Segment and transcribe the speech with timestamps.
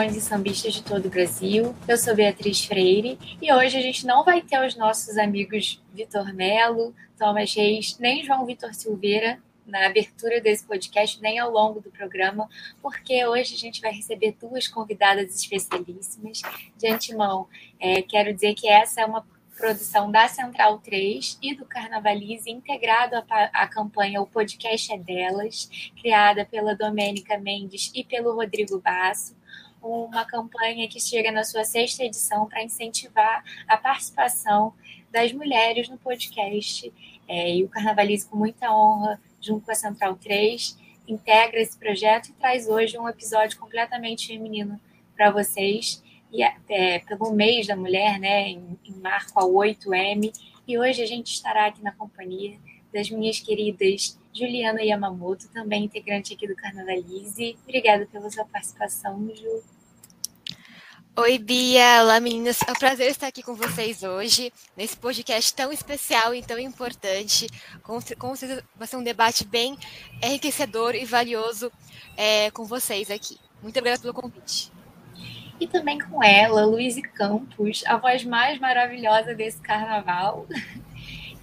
[0.00, 1.74] Foliões e sambistas de todo o Brasil.
[1.86, 6.32] Eu sou Beatriz Freire e hoje a gente não vai ter os nossos amigos Vitor
[6.32, 11.90] Melo, Thomas Reis, nem João Vitor Silveira na abertura desse podcast, nem ao longo do
[11.90, 12.48] programa,
[12.80, 16.40] porque hoje a gente vai receber duas convidadas especialíssimas.
[16.78, 17.46] De antemão,
[17.78, 19.24] é, quero dizer que essa é uma
[19.54, 25.68] produção da Central 3 e do Carnavalize, integrado à, campanha O Podcast é Delas,
[26.00, 29.38] criada pela Domênica Mendes e pelo Rodrigo Basso
[29.82, 34.74] uma campanha que chega na sua sexta edição para incentivar a participação
[35.10, 36.92] das mulheres no podcast.
[37.26, 42.28] É, e o Carnavalize, com muita honra, junto com a Central 3, integra esse projeto
[42.28, 44.80] e traz hoje um episódio completamente feminino
[45.16, 46.02] para vocês.
[46.32, 50.32] E é, pelo mês da mulher, né, em, em marco ao 8M.
[50.66, 52.58] E hoje a gente estará aqui na companhia
[52.92, 57.56] das minhas queridas Juliana Yamamoto, também integrante aqui do Carnavalize.
[57.64, 59.62] Obrigada pela sua participação, Ju.
[61.16, 62.02] Oi, Bia.
[62.02, 62.60] Olá, meninas.
[62.66, 67.48] É um prazer estar aqui com vocês hoje, nesse podcast tão especial e tão importante.
[67.82, 69.76] Com, com certeza vai ser um debate bem
[70.22, 71.70] enriquecedor e valioso
[72.16, 73.38] é, com vocês aqui.
[73.60, 74.72] Muito obrigada pelo convite.
[75.58, 80.46] E também com ela, Luiz Campos, a voz mais maravilhosa desse carnaval.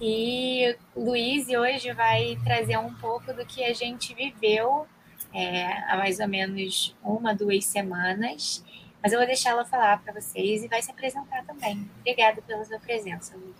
[0.00, 4.86] E Luiz hoje vai trazer um pouco do que a gente viveu
[5.34, 8.64] é, há mais ou menos uma, duas semanas.
[9.02, 11.88] Mas eu vou deixar ela falar para vocês e vai se apresentar também.
[12.00, 13.56] Obrigada pela sua presença, Luiz.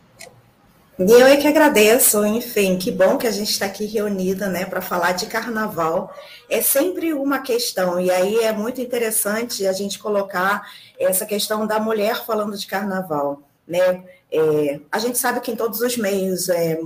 [0.98, 4.80] Eu é que agradeço, enfim, que bom que a gente está aqui reunida, né, para
[4.80, 6.12] falar de carnaval.
[6.50, 10.68] É sempre uma questão, e aí é muito interessante a gente colocar
[10.98, 14.02] essa questão da mulher falando de carnaval, né?
[14.32, 16.78] É, a gente sabe que em todos os meios é,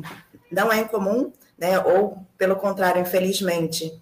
[0.51, 3.99] não é incomum, né, ou pelo contrário, infelizmente,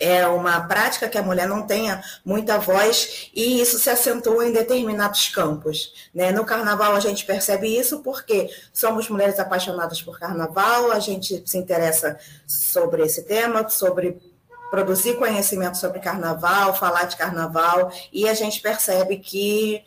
[0.00, 4.52] é uma prática que a mulher não tenha muita voz e isso se acentua em
[4.52, 5.92] determinados campos.
[6.14, 6.30] Né?
[6.30, 11.58] No carnaval a gente percebe isso porque somos mulheres apaixonadas por carnaval, a gente se
[11.58, 12.16] interessa
[12.46, 14.18] sobre esse tema, sobre
[14.70, 19.82] produzir conhecimento sobre carnaval, falar de carnaval, e a gente percebe que,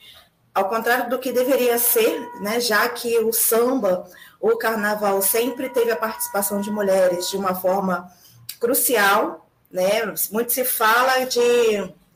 [0.53, 4.05] ao contrário do que deveria ser, né, já que o samba,
[4.39, 8.11] o carnaval sempre teve a participação de mulheres de uma forma
[8.59, 10.01] crucial, né?
[10.31, 11.41] Muito se fala de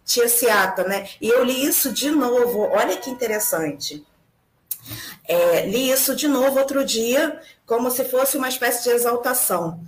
[0.04, 1.08] tia Ciata, né?
[1.22, 4.06] E eu li isso de novo, olha que interessante.
[5.28, 9.80] É, li isso de novo outro dia, como se fosse uma espécie de exaltação.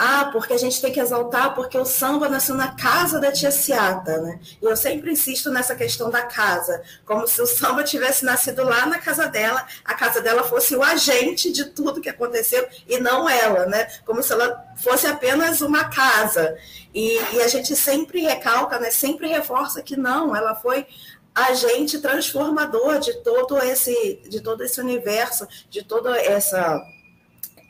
[0.00, 3.50] Ah, porque a gente tem que exaltar porque o samba nasceu na casa da tia
[3.50, 4.38] Ciata, né?
[4.62, 8.86] E eu sempre insisto nessa questão da casa, como se o samba tivesse nascido lá
[8.86, 13.28] na casa dela, a casa dela fosse o agente de tudo que aconteceu e não
[13.28, 13.88] ela, né?
[14.06, 16.56] Como se ela fosse apenas uma casa.
[16.94, 18.92] E, e a gente sempre recalca, né?
[18.92, 20.86] Sempre reforça que não, ela foi
[21.34, 26.80] agente transformador de todo esse, de todo esse universo, de toda essa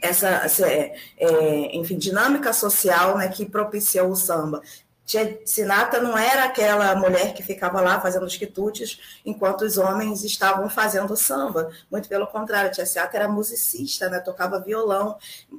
[0.00, 4.62] essa, essa é, é, enfim, dinâmica social né, que propiciou o samba.
[5.08, 10.22] Tia Sinata não era aquela mulher que ficava lá fazendo os quitutes enquanto os homens
[10.22, 11.70] estavam fazendo samba.
[11.90, 14.20] Muito pelo contrário, Tia Sinata era musicista, né?
[14.20, 15.16] tocava violão.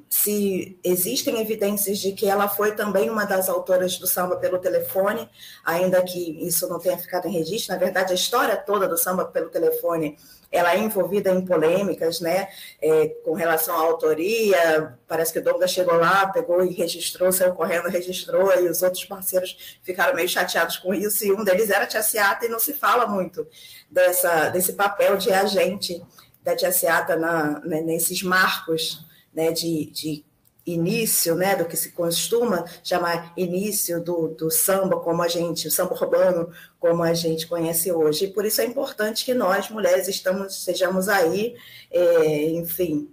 [0.07, 5.27] Se existem evidências de que ela foi também uma das autoras do samba pelo telefone,
[5.65, 9.25] ainda que isso não tenha ficado em registro, na verdade a história toda do samba
[9.25, 10.15] pelo telefone
[10.51, 12.49] ela é envolvida em polêmicas, né,
[12.81, 14.97] é, com relação à autoria.
[15.07, 19.05] Parece que o Douglas chegou lá, pegou e registrou, saiu correndo, registrou, e os outros
[19.05, 21.25] parceiros ficaram meio chateados com isso.
[21.25, 23.47] E um deles era a Tia Seata, e não se fala muito
[23.89, 26.03] dessa, desse papel de agente
[26.43, 30.25] da Tia Seata na, né, nesses marcos né, de, de
[30.73, 35.71] início, né, do que se costuma chamar início do, do samba como a gente, o
[35.71, 38.25] samba urbano como a gente conhece hoje.
[38.25, 41.55] E por isso é importante que nós, mulheres, estamos, sejamos aí,
[41.91, 43.09] é, enfim,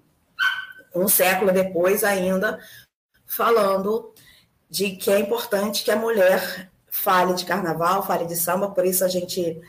[0.94, 2.58] um século depois ainda,
[3.26, 4.12] falando
[4.68, 9.04] de que é importante que a mulher fale de carnaval, fale de samba, por isso
[9.04, 9.60] a gente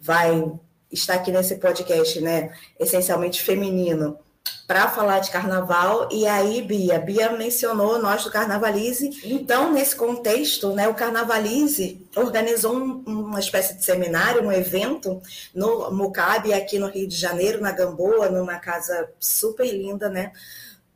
[0.00, 0.52] vai
[0.90, 4.18] estar aqui nesse podcast, né, essencialmente feminino,
[4.66, 6.08] para falar de carnaval.
[6.10, 9.20] E aí, Bia, Bia mencionou nós do Carnavalize.
[9.24, 15.20] Então, nesse contexto, né, o Carnavalize organizou um, uma espécie de seminário, um evento
[15.54, 20.32] no Mucabe, aqui no Rio de Janeiro, na Gamboa, numa casa super linda, né?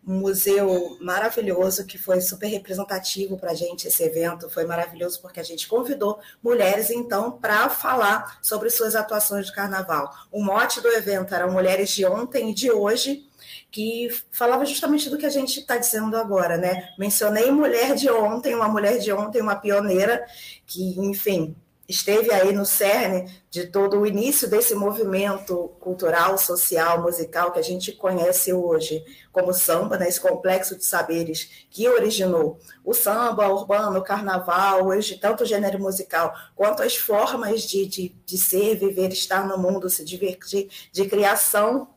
[0.07, 5.39] um museu maravilhoso que foi super representativo para a gente esse evento foi maravilhoso porque
[5.39, 10.89] a gente convidou mulheres então para falar sobre suas atuações de carnaval o mote do
[10.89, 13.28] evento era mulheres de ontem e de hoje
[13.71, 16.89] que falava justamente do que a gente está dizendo agora, né?
[16.99, 20.25] Mencionei mulher de ontem, uma mulher de ontem, uma pioneira,
[20.67, 21.55] que, enfim,
[21.89, 27.63] esteve aí no cerne de todo o início desse movimento cultural, social, musical que a
[27.63, 33.99] gente conhece hoje como samba, né, esse complexo de saberes que originou o samba urbano,
[33.99, 39.11] o carnaval, hoje tanto o gênero musical quanto as formas de, de, de ser, viver,
[39.11, 41.89] estar no mundo, se divertir, de criação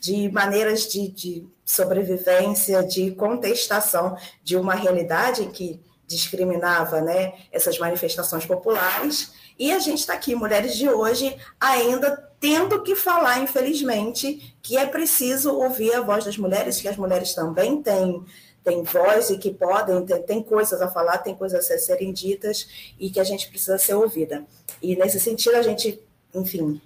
[0.00, 8.44] de maneiras de, de sobrevivência, de contestação de uma realidade que discriminava né, essas manifestações
[8.44, 9.32] populares.
[9.58, 12.10] E a gente está aqui, mulheres de hoje, ainda
[12.40, 17.34] tendo que falar, infelizmente, que é preciso ouvir a voz das mulheres, que as mulheres
[17.34, 18.22] também têm,
[18.62, 22.94] têm voz e que podem, têm, têm coisas a falar, têm coisas a serem ditas
[22.98, 24.44] e que a gente precisa ser ouvida.
[24.82, 26.00] E nesse sentido, a gente,
[26.34, 26.80] enfim,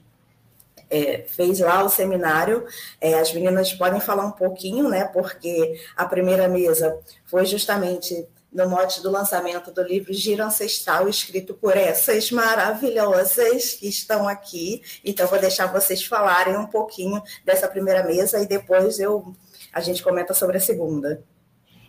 [0.91, 2.67] é, fez lá o seminário.
[3.01, 5.05] É, as meninas podem falar um pouquinho, né?
[5.05, 11.55] Porque a primeira mesa foi justamente no mote do lançamento do livro Giro Ancestral, escrito
[11.55, 14.83] por essas maravilhosas que estão aqui.
[15.05, 19.35] Então, vou deixar vocês falarem um pouquinho dessa primeira mesa e depois eu,
[19.73, 21.23] a gente comenta sobre a segunda.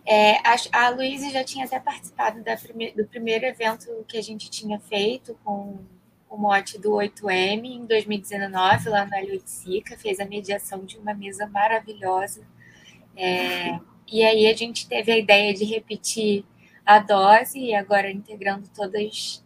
[0.06, 4.50] É, a, a Luísa já tinha até participado prime, do primeiro evento que a gente
[4.50, 5.80] tinha feito com
[6.30, 11.48] o mote do 8M em 2019, lá no L8 fez a mediação de uma mesa
[11.48, 12.42] maravilhosa.
[13.16, 16.46] É, e aí a gente teve a ideia de repetir
[16.86, 19.44] a dose, e agora integrando todas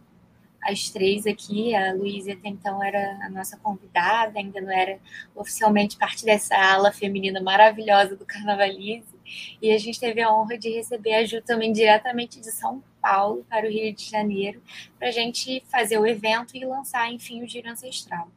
[0.62, 1.74] as três aqui.
[1.74, 4.98] A Luísa até então era a nossa convidada, ainda não era
[5.34, 9.14] oficialmente parte dessa ala feminina maravilhosa do Carnavalize.
[9.60, 13.44] E a gente teve a honra de receber a Ju também diretamente de São Paulo
[13.50, 14.62] para o Rio de Janeiro,
[14.98, 18.30] para a gente fazer o evento e lançar, enfim, o Giro Ancestral.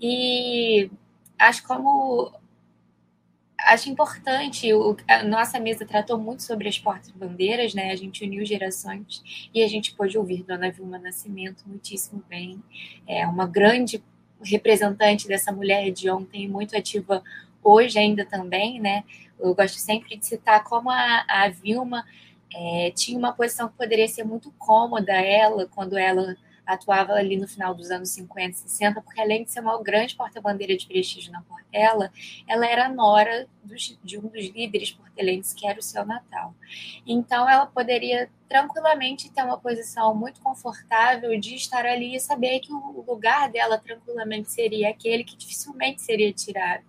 [0.00, 0.88] E
[1.36, 2.32] acho como
[3.58, 7.90] acho importante, o, a nossa mesa tratou muito sobre as portas-bandeiras, né?
[7.90, 9.22] A gente uniu gerações
[9.52, 12.62] e a gente pôde ouvir Dona Vilma Nascimento muitíssimo bem.
[13.06, 14.02] É uma grande
[14.40, 17.22] representante dessa mulher de ontem, muito ativa
[17.62, 19.04] hoje ainda também, né?
[19.38, 22.04] Eu gosto sempre de citar como a, a Vilma
[22.54, 27.48] é, tinha uma posição que poderia ser muito cômoda ela quando ela atuava ali no
[27.48, 31.42] final dos anos 50, 60, porque além de ser uma grande porta-bandeira de prestígio na
[31.42, 32.12] Portela,
[32.46, 36.54] ela era nora dos, de um dos líderes portelenses, que era o seu Natal.
[37.06, 42.72] Então, ela poderia tranquilamente ter uma posição muito confortável de estar ali e saber que
[42.72, 46.84] o lugar dela tranquilamente seria aquele que dificilmente seria tirado.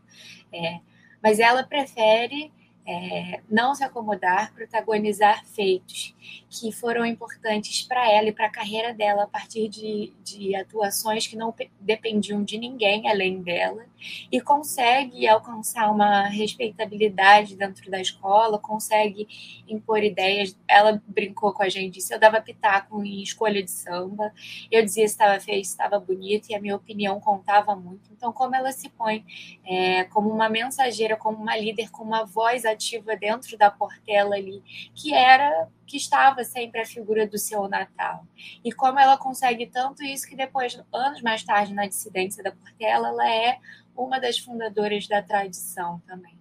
[0.51, 0.79] É,
[1.21, 2.51] mas ela prefere
[2.85, 6.15] é, não se acomodar, protagonizar feitos
[6.53, 11.25] que foram importantes para ela e para a carreira dela a partir de, de atuações
[11.25, 13.83] que não dependiam de ninguém além dela
[14.31, 19.27] e consegue alcançar uma respeitabilidade dentro da escola, consegue
[19.67, 20.55] impor ideias.
[20.67, 24.31] Ela brincou com a gente, disse eu dava pitaco em escolha de samba,
[24.69, 28.11] eu dizia se estava feio, se estava bonito e a minha opinião contava muito.
[28.11, 29.25] Então, como ela se põe
[29.65, 34.61] é, como uma mensageira, como uma líder, com uma voz ativa dentro da Portela ali,
[34.93, 38.25] que era que estava sempre a figura do seu Natal.
[38.63, 43.09] E como ela consegue tanto isso que depois, anos mais tarde, na dissidência da Portela,
[43.09, 43.59] ela é
[43.95, 46.37] uma das fundadoras da tradição também.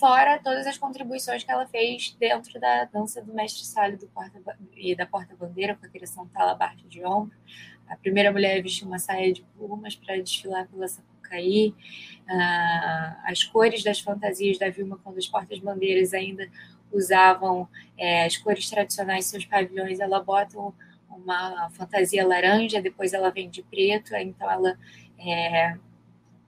[0.00, 3.62] Fora todas as contribuições que ela fez dentro da dança do mestre
[4.14, 4.40] porta
[4.74, 7.36] e da porta-bandeira, com a criação talabarte de ombro.
[7.86, 11.74] A primeira mulher a vestir uma saia de plumas para desfilar pela Sapucaí.
[12.26, 16.48] Ah, as cores das fantasias da Vilma quando as portas-bandeiras ainda
[16.92, 20.58] usavam é, as cores tradicionais seus pavilhões, ela bota
[21.08, 24.76] uma fantasia laranja, depois ela vem de preto, então ela
[25.18, 25.76] é,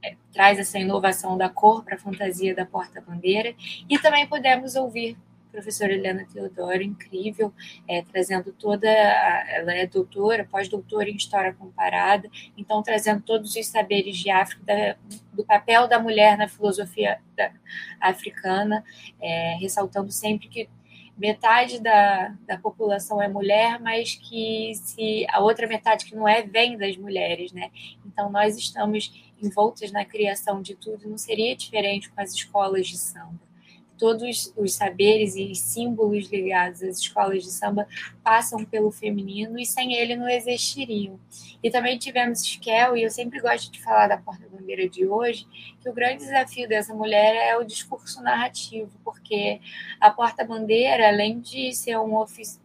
[0.03, 3.55] é, traz essa inovação da cor para a fantasia da porta-bandeira.
[3.89, 5.17] E também podemos ouvir
[5.52, 7.52] professora Helena Teodoro, incrível,
[7.87, 8.88] é, trazendo toda.
[8.88, 14.64] A, ela é doutora, pós-doutora em História Comparada, então trazendo todos os saberes de África,
[14.64, 14.97] da,
[15.32, 17.52] do papel da mulher na filosofia da,
[18.00, 18.82] africana,
[19.21, 20.68] é, ressaltando sempre que
[21.16, 26.42] metade da, da população é mulher, mas que se a outra metade que não é
[26.42, 27.71] vem das mulheres, né?
[28.06, 32.97] Então nós estamos envoltas na criação de tudo, não seria diferente com as escolas de
[32.97, 33.51] samba.
[33.99, 37.87] Todos os saberes e símbolos ligados às escolas de samba
[38.23, 41.19] passam pelo feminino e sem ele não existiriam.
[41.63, 45.47] E também tivemos Skel, e eu sempre gosto de falar da porta-bandeira de hoje,
[45.81, 49.61] que o grande desafio dessa mulher é o discurso narrativo, porque
[50.01, 52.61] a porta-bandeira, além de ser um ofici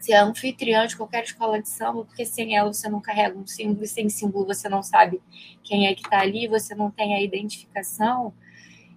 [0.00, 3.84] ser anfitriã de qualquer escola de samba, porque sem ela você não carrega um símbolo,
[3.84, 5.20] e sem símbolo você não sabe
[5.62, 8.32] quem é que está ali, você não tem a identificação.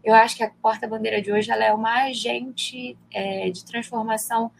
[0.03, 4.51] Eu acho que a porta-bandeira de hoje ela é uma agente é, de transformação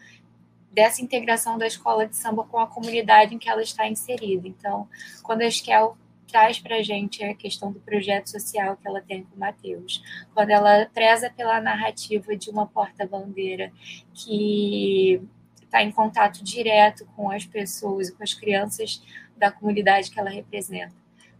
[0.70, 4.48] dessa integração da escola de samba com a comunidade em que ela está inserida.
[4.48, 4.88] Então,
[5.22, 5.96] quando a Esquel
[6.26, 10.02] traz para a gente a questão do projeto social que ela tem com o Mateus,
[10.34, 13.70] quando ela preza pela narrativa de uma porta-bandeira
[14.14, 15.20] que
[15.62, 19.02] está em contato direto com as pessoas e com as crianças
[19.36, 20.94] da comunidade que ela representa.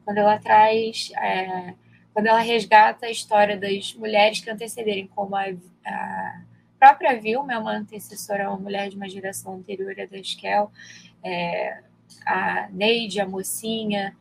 [0.05, 1.75] Quando ela traz, é,
[2.13, 5.47] quando ela resgata a história das mulheres que antecederem, como a,
[5.87, 6.43] a
[6.79, 10.71] própria Vilma é uma antecessora, uma mulher de uma geração anterior à da Esquel,
[11.23, 11.83] é,
[12.27, 14.17] a Neide, a mocinha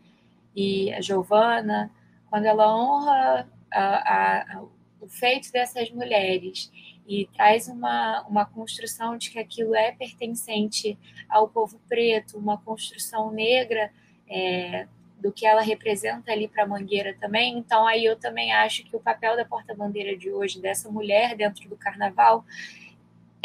[0.56, 1.92] e a Giovana,
[2.30, 4.64] quando ela honra a, a,
[5.02, 6.72] o feito dessas mulheres
[7.08, 13.32] e traz uma, uma construção de que aquilo é pertencente ao povo preto, uma construção
[13.32, 13.92] negra
[14.30, 14.88] é,
[15.22, 17.58] do que ela representa ali para a Mangueira também.
[17.58, 21.70] Então, aí eu também acho que o papel da porta-bandeira de hoje, dessa mulher dentro
[21.70, 22.44] do carnaval,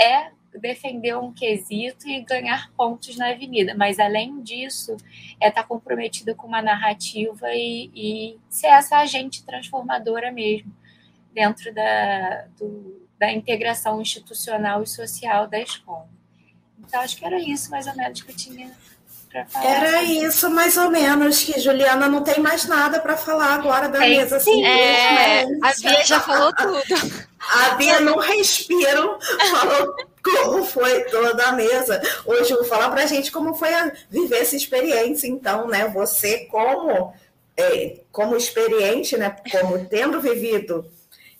[0.00, 3.74] é defender um quesito e ganhar pontos na avenida.
[3.74, 4.96] Mas, além disso,
[5.38, 10.74] é estar tá comprometida com uma narrativa e, e ser essa agente transformadora mesmo
[11.34, 16.08] dentro da, do, da integração institucional e social da escola.
[16.78, 18.72] Então, acho que era isso mais ou menos que eu tinha.
[19.62, 23.98] Era isso mais ou menos, que Juliana não tem mais nada para falar agora da
[23.98, 24.36] tem, mesa.
[24.36, 26.78] Assim, é, a Bia já falou tudo.
[27.38, 29.18] A Bia não respiro,
[29.50, 32.00] falou como foi toda a mesa.
[32.24, 35.88] Hoje eu vou falar para a gente como foi a, viver essa experiência, então, né?
[35.88, 37.12] Você como,
[37.56, 39.36] é, como experiente, né?
[39.50, 40.90] Como tendo vivido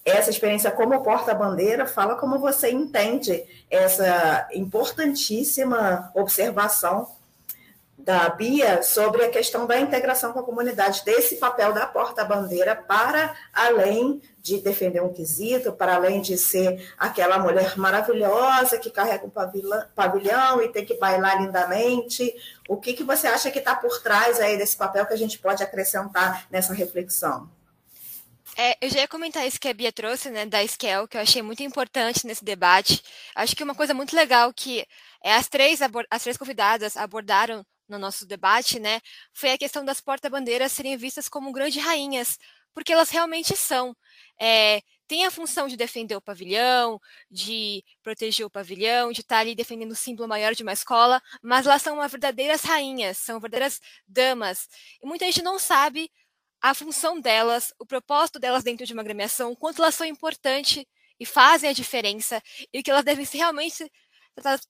[0.04, 7.15] essa experiência como porta-bandeira, fala como você entende essa importantíssima observação
[8.06, 13.34] da Bia sobre a questão da integração com a comunidade, desse papel da porta-bandeira para
[13.52, 19.32] além de defender um quesito, para além de ser aquela mulher maravilhosa que carrega um
[19.92, 22.32] pavilhão e tem que bailar lindamente.
[22.68, 25.40] O que, que você acha que está por trás aí desse papel que a gente
[25.40, 27.50] pode acrescentar nessa reflexão?
[28.56, 31.20] É, eu já ia comentar isso que a Bia trouxe, né, da Skel, que eu
[31.20, 33.02] achei muito importante nesse debate.
[33.34, 34.86] Acho que uma coisa muito legal que
[35.24, 39.00] é, as, três as três convidadas abordaram no nosso debate, né,
[39.32, 42.38] foi a questão das porta-bandeiras serem vistas como grandes rainhas,
[42.74, 43.96] porque elas realmente são.
[44.40, 47.00] É, tem a função de defender o pavilhão,
[47.30, 51.64] de proteger o pavilhão, de estar ali defendendo o símbolo maior de uma escola, mas
[51.66, 54.68] elas são uma verdadeiras rainhas, são verdadeiras damas.
[55.02, 56.10] E muita gente não sabe
[56.60, 60.84] a função delas, o propósito delas dentro de uma agremiação, o quanto elas são importantes
[61.18, 63.90] e fazem a diferença, e que elas devem ser realmente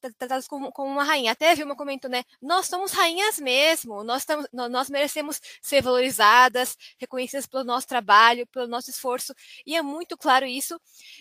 [0.00, 1.32] tratadas, como, como, uma rainha.
[1.32, 2.24] Até a Vilma comentou, né?
[2.40, 8.66] Nós somos rainhas mesmo, nós, estamos, nós merecemos ser valorizadas, reconhecidas pelo nosso trabalho, pelo
[8.68, 9.34] nosso esforço,
[9.66, 10.80] e é muito claro isso.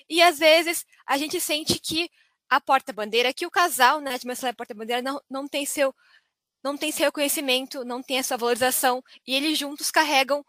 [0.10, 2.10] E às vezes a gente sente que
[2.50, 5.94] a porta-bandeira, que o casal, né, de Marcela Porta-Bandeira, não, não tem seu
[6.64, 10.44] não tem seu reconhecimento, não tem a sua valorização, e eles juntos carregam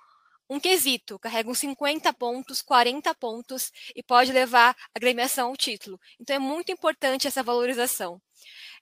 [0.49, 5.99] um quesito, carrega uns 50 pontos, 40 pontos e pode levar a gremiação ao título.
[6.21, 8.21] Então é muito importante essa valorização.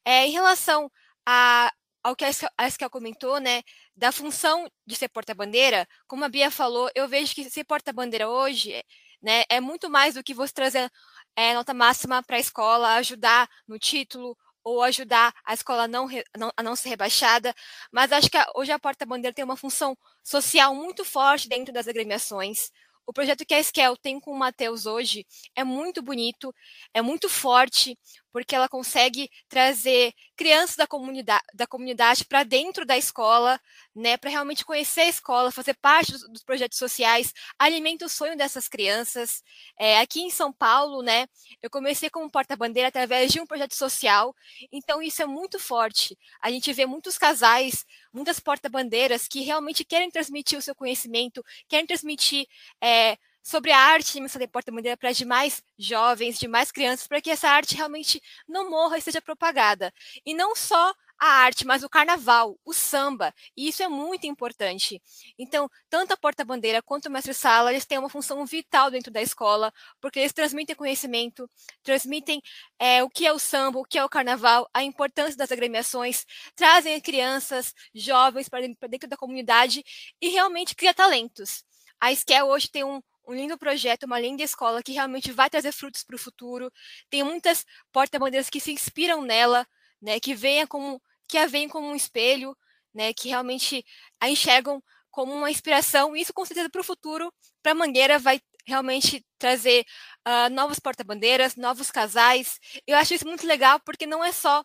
[0.05, 0.91] É, em relação
[1.27, 3.63] a, ao que a Eskel comentou, né,
[3.97, 8.83] da função de ser porta-bandeira, como a Bia falou, eu vejo que ser porta-bandeira hoje
[9.23, 10.91] né, é muito mais do que você trazer
[11.35, 16.51] é, nota máxima para a escola, ajudar no título ou ajudar a escola não, não,
[16.57, 17.55] a não ser rebaixada,
[17.93, 22.71] mas acho que hoje a porta-bandeira tem uma função social muito forte dentro das agremiações.
[23.07, 26.55] O projeto que a Esquel tem com o Matheus hoje é muito bonito,
[26.95, 27.99] é muito forte,
[28.35, 33.61] porque ela consegue trazer crianças da comunidade, da comunidade para dentro da escola,
[33.95, 38.37] né, para realmente conhecer a escola, fazer parte dos, dos, projetos sociais, alimenta o sonho
[38.37, 39.41] dessas crianças.
[39.79, 41.29] É, aqui em São Paulo, né,
[41.63, 44.35] eu comecei como porta-bandeira através de um projeto social,
[44.73, 46.19] então isso é muito forte.
[46.43, 51.87] A gente vê muitos casais, muitas porta-bandeiras que realmente querem transmitir o seu conhecimento, querem
[51.87, 52.49] transmitir
[52.83, 57.49] é, sobre a arte de de Porta-Bandeira para demais jovens, demais crianças, para que essa
[57.49, 59.93] arte realmente não morra e seja propagada.
[60.25, 65.01] E não só a arte, mas o carnaval, o samba, e isso é muito importante.
[65.39, 69.73] Então, tanto a porta-bandeira quanto o mestre-sala, eles têm uma função vital dentro da escola,
[70.01, 71.49] porque eles transmitem conhecimento,
[71.83, 72.43] transmitem
[72.79, 76.25] é, o que é o samba, o que é o carnaval, a importância das agremiações,
[76.57, 79.85] trazem crianças, jovens para dentro da comunidade
[80.21, 81.63] e realmente cria talentos.
[82.01, 85.73] A Esquel hoje tem um, um lindo projeto, uma linda escola que realmente vai trazer
[85.73, 86.73] frutos para o futuro.
[87.11, 89.67] Tem muitas porta-bandeiras que se inspiram nela,
[90.01, 92.57] né, que venha como que a veem como um espelho,
[92.93, 93.85] né, que realmente
[94.21, 96.17] a enxergam como uma inspiração.
[96.17, 99.85] E isso, com certeza, para o futuro, para a Mangueira, vai realmente trazer
[100.27, 102.59] uh, novos porta-bandeiras, novos casais.
[102.87, 104.65] Eu acho isso muito legal, porque não é só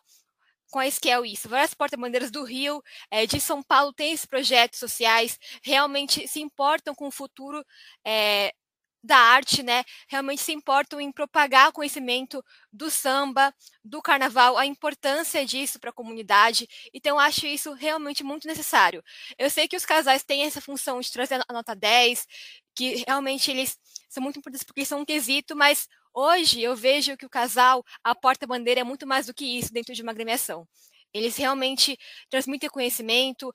[0.69, 1.49] com a Esquel isso.
[1.49, 6.95] Várias porta-bandeiras do Rio, é, de São Paulo, têm esses projetos sociais, realmente se importam
[6.95, 7.63] com o futuro
[8.05, 8.53] é,
[9.03, 14.65] da arte, né, realmente se importam em propagar o conhecimento do samba, do carnaval, a
[14.65, 16.67] importância disso para a comunidade.
[16.93, 19.01] Então, acho isso realmente muito necessário.
[19.37, 22.27] Eu sei que os casais têm essa função de trazer a nota 10,
[22.75, 23.77] que realmente eles
[24.09, 28.15] são muito importantes porque são um quesito, mas hoje eu vejo que o casal, a
[28.15, 30.67] porta-bandeira é muito mais do que isso dentro de uma agremiação.
[31.13, 31.97] Eles realmente
[32.29, 33.51] transmitem conhecimento,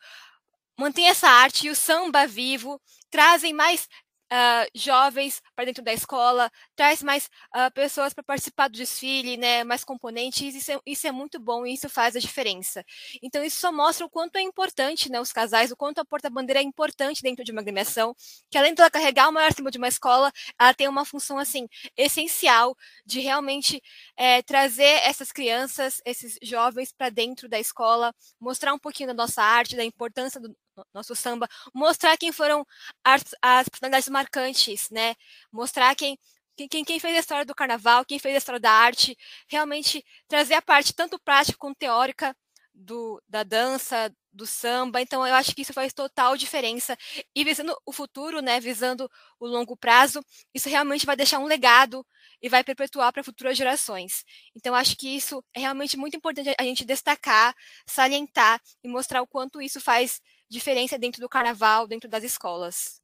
[0.79, 2.81] mantêm essa arte e o samba vivo,
[3.11, 3.89] trazem mais
[4.35, 9.63] uh, jovens para dentro da escola, traz mais uh, pessoas para participar do desfile, né,
[9.63, 12.85] mais componentes, isso é, isso é muito bom e isso faz a diferença.
[13.23, 16.61] Então, isso só mostra o quanto é importante né, os casais, o quanto a porta-bandeira
[16.61, 18.15] é importante dentro de uma agremiação,
[18.51, 21.39] que além de ela carregar o maior símbolo de uma escola, ela tem uma função,
[21.39, 22.77] assim, essencial
[23.07, 23.81] de realmente
[24.17, 29.43] é, trazer essas crianças, esses jovens para dentro da escola, mostrar um pouquinho da nossa
[29.43, 30.55] arte, da importância do,
[30.93, 32.67] nosso samba, mostrar quem foram
[33.05, 35.15] as, as personalidades marcantes, né?
[35.53, 36.19] Mostrar quem,
[36.57, 39.17] quem, quem fez a história do carnaval, quem fez a história da arte,
[39.49, 42.37] realmente trazer a parte tanto prática quanto teórica
[42.75, 45.01] do, da dança, do samba.
[45.01, 46.97] Então, eu acho que isso faz total diferença.
[47.35, 50.21] E visando o futuro, né, visando o longo prazo,
[50.53, 52.05] isso realmente vai deixar um legado
[52.43, 54.25] e vai perpetuar para futuras gerações.
[54.55, 57.55] Então, acho que isso é realmente muito importante a gente destacar,
[57.87, 60.21] salientar e mostrar o quanto isso faz
[60.55, 63.01] diferença dentro do carnaval, dentro das escolas?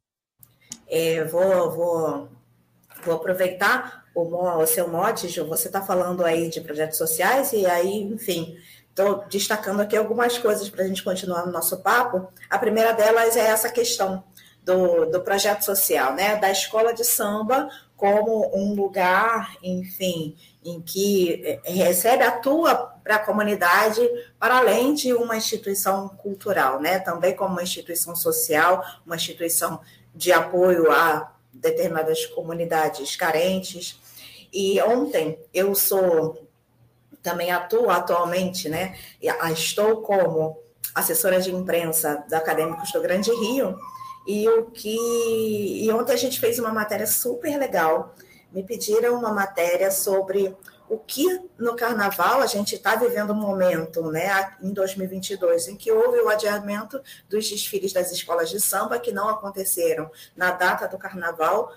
[0.89, 2.29] É, vou, vou,
[3.05, 7.67] vou aproveitar o, o seu mote, Ju, você está falando aí de projetos sociais, e
[7.67, 8.57] aí, enfim,
[8.89, 12.29] estou destacando aqui algumas coisas para a gente continuar no nosso papo.
[12.49, 14.25] A primeira delas é essa questão
[14.65, 16.37] do, do projeto social, né?
[16.37, 23.27] Da escola de samba como um lugar, enfim, em que eh, recebe, atua para a
[23.27, 27.01] comunidade, para além de uma instituição cultural, né?
[27.01, 29.81] também como uma instituição social, uma instituição
[30.15, 33.99] de apoio a determinadas comunidades carentes.
[34.53, 36.47] E ontem eu sou,
[37.21, 38.97] também atuo atualmente, né?
[39.53, 40.63] estou como
[40.95, 43.77] assessora de imprensa da Acadêmicos do Grande Rio,
[44.25, 48.15] e o que e ontem a gente fez uma matéria super legal
[48.53, 50.55] me pediram uma matéria sobre
[50.91, 51.25] o que
[51.57, 56.29] no carnaval a gente está vivendo um momento, né, em 2022, em que houve o
[56.29, 61.73] adiamento dos desfiles das escolas de samba que não aconteceram na data do carnaval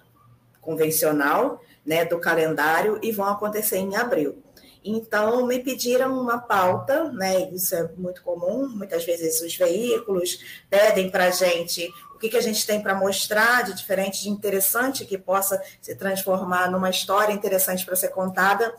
[0.59, 4.41] convencional, né, do calendário e vão acontecer em abril.
[4.83, 7.49] Então, me pediram uma pauta, né?
[7.51, 11.89] Isso é muito comum, muitas vezes os veículos pedem para a gente
[12.23, 16.71] que, que a gente tem para mostrar de diferente, de interessante, que possa se transformar
[16.71, 18.73] numa história interessante para ser contada.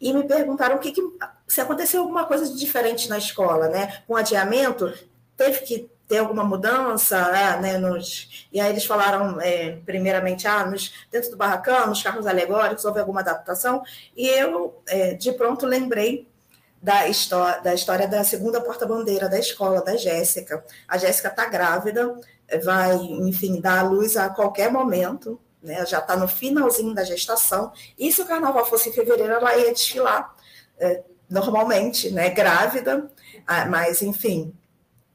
[0.00, 1.02] E me perguntaram o que, que
[1.46, 4.02] se aconteceu alguma coisa de diferente na escola, né?
[4.06, 4.92] Com adiamento,
[5.36, 10.64] teve que ter alguma mudança, né, né nos, e aí eles falaram, é, primeiramente, ah,
[10.64, 13.82] nos, dentro do barracão, nos carros alegóricos, houve alguma adaptação,
[14.16, 16.26] e eu, é, de pronto, lembrei
[16.82, 20.64] da, história, da história da segunda porta-bandeira da escola, da Jéssica.
[20.86, 22.14] A Jéssica está grávida,
[22.64, 25.84] vai, enfim, dar à luz a qualquer momento, né?
[25.86, 29.72] já está no finalzinho da gestação, e se o carnaval fosse em fevereiro, ela ia
[29.72, 30.34] desfilar
[30.78, 32.30] é, normalmente, né?
[32.30, 33.10] grávida,
[33.46, 34.54] ah, mas, enfim,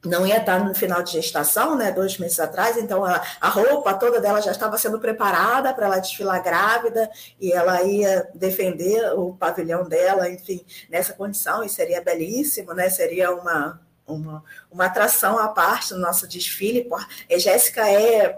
[0.04, 3.94] não ia estar no final de gestação, né, dois meses atrás, então a, a roupa
[3.94, 7.10] toda dela já estava sendo preparada para ela desfilar grávida.
[7.40, 13.34] E ela ia defender o pavilhão dela, enfim, nessa condição, e seria belíssimo, né, seria
[13.34, 16.88] uma, uma, uma atração à parte no nosso desfile.
[17.30, 18.36] Jéssica é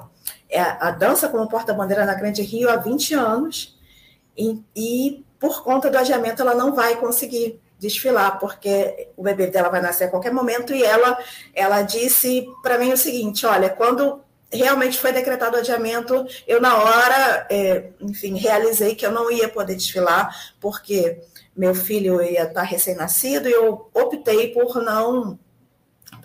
[0.55, 3.79] a dança como porta-bandeira na Grande Rio há 20 anos
[4.37, 9.69] e, e, por conta do adiamento ela não vai conseguir desfilar, porque o bebê dela
[9.69, 11.19] vai nascer a qualquer momento e ela,
[11.55, 16.27] ela disse para mim o seguinte, olha, quando realmente foi decretado o adiamento.
[16.47, 21.21] Eu, na hora, é, enfim, realizei que eu não ia poder desfilar, porque
[21.57, 25.39] meu filho ia estar recém-nascido e eu optei por não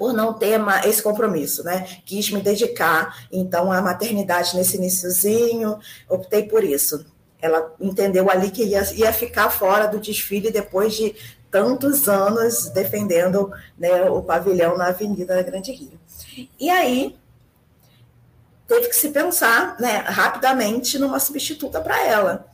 [0.02, 1.88] por não ter esse compromisso, né?
[2.04, 5.78] Quis me dedicar, então, à maternidade nesse iníciozinho,
[6.10, 7.06] optei por isso.
[7.40, 11.16] Ela entendeu ali que ia, ia ficar fora do desfile depois de
[11.52, 16.00] tantos anos defendendo né, o pavilhão na Avenida da Grande Rio.
[16.60, 17.16] E aí,
[18.68, 22.48] teve que se pensar né, rapidamente numa substituta para ela.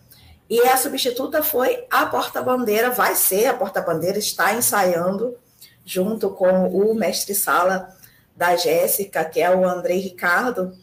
[0.49, 5.37] E a substituta foi a porta-bandeira, vai ser a porta-bandeira, está ensaiando
[5.87, 7.95] junto com o mestre-sala
[8.35, 10.77] da Jéssica, que é o André Ricardo,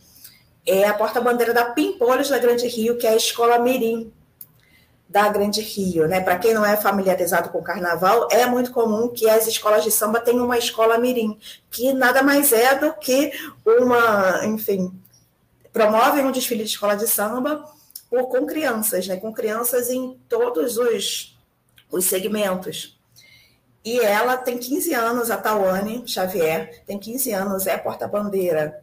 [0.67, 4.11] é a porta-bandeira da Pimpolhos da Grande Rio, que é a escola Mirim
[5.07, 6.21] da Grande Rio, né?
[6.21, 9.91] Para quem não é familiarizado com o carnaval, é muito comum que as escolas de
[9.91, 11.39] samba tenham uma escola mirim,
[11.71, 13.31] que nada mais é do que
[13.65, 14.91] uma, enfim,
[15.71, 17.63] promovem um desfile de escola de samba
[18.09, 19.17] com crianças, né?
[19.17, 21.39] com crianças em todos os,
[21.91, 22.94] os segmentos.
[23.85, 28.83] E ela tem 15 anos, a Tawane Xavier, tem 15 anos, é porta-bandeira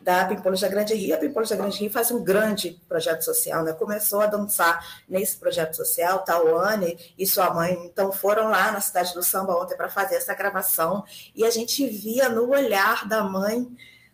[0.00, 1.14] da Pimpolos da Grande Rio.
[1.14, 3.74] A Pimpolos da Grande Rio faz um grande projeto social, né?
[3.74, 9.12] Começou a dançar nesse projeto social, Tawane e sua mãe, então foram lá na cidade
[9.12, 13.68] do samba ontem para fazer essa gravação e a gente via no olhar da mãe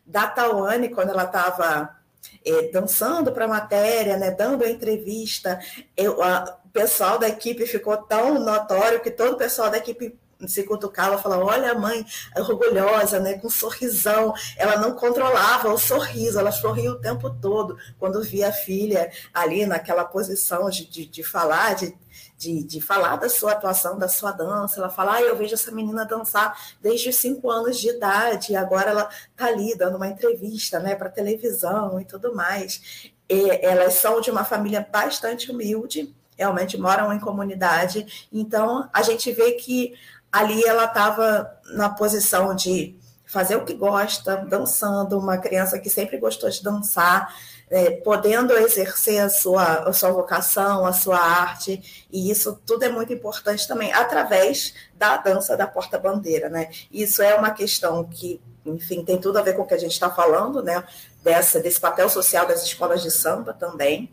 [0.04, 1.96] da Tawane quando ela estava
[2.44, 5.60] é, dançando para a matéria, né, dando a entrevista,
[5.96, 10.18] eu, a, o pessoal da equipe ficou tão notório que todo o pessoal da equipe
[10.50, 12.04] se cutucava, falava, olha a mãe
[12.36, 17.76] orgulhosa, né, com um sorrisão, ela não controlava o sorriso, ela sorria o tempo todo,
[17.98, 21.94] quando via a filha ali naquela posição de, de, de falar, de
[22.36, 24.78] de, de falar da sua atuação, da sua dança.
[24.78, 28.56] Ela fala, ah, eu vejo essa menina dançar desde os cinco anos de idade, e
[28.56, 33.10] agora ela está ali dando uma entrevista né, para televisão e tudo mais.
[33.28, 39.30] E elas são de uma família bastante humilde, realmente moram em comunidade, então a gente
[39.32, 39.94] vê que
[40.34, 46.18] ali ela estava na posição de fazer o que gosta, dançando, uma criança que sempre
[46.18, 47.32] gostou de dançar,
[47.70, 52.88] é, podendo exercer a sua, a sua vocação, a sua arte, e isso tudo é
[52.88, 56.68] muito importante também, através da dança da porta-bandeira, né?
[56.90, 59.92] Isso é uma questão que, enfim, tem tudo a ver com o que a gente
[59.92, 60.82] está falando, né?
[61.22, 64.12] Dessa, desse papel social das escolas de samba também.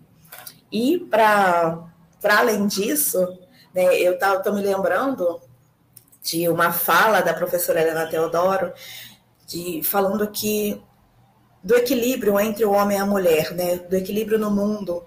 [0.72, 1.90] E, para
[2.24, 3.28] além disso,
[3.74, 5.42] né, eu estou me lembrando
[6.22, 8.72] de uma fala da professora Helena Teodoro,
[9.48, 10.82] de, falando que
[11.64, 13.78] do equilíbrio entre o homem e a mulher, né?
[13.78, 15.04] do equilíbrio no mundo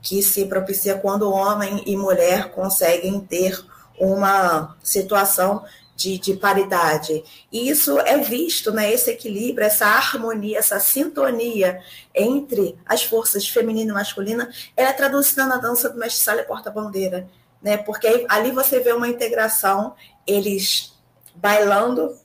[0.00, 3.64] que se propicia quando homem e mulher conseguem ter
[3.98, 7.22] uma situação de, de, paridade.
[7.52, 11.80] E isso é visto, né, esse equilíbrio, essa harmonia, essa sintonia
[12.12, 17.28] entre as forças feminina e masculina, ela é traduzida na dança do mestre Sala Porta-Bandeira,
[17.62, 19.94] né, porque ali você vê uma integração,
[20.26, 20.92] eles
[21.34, 22.16] bailando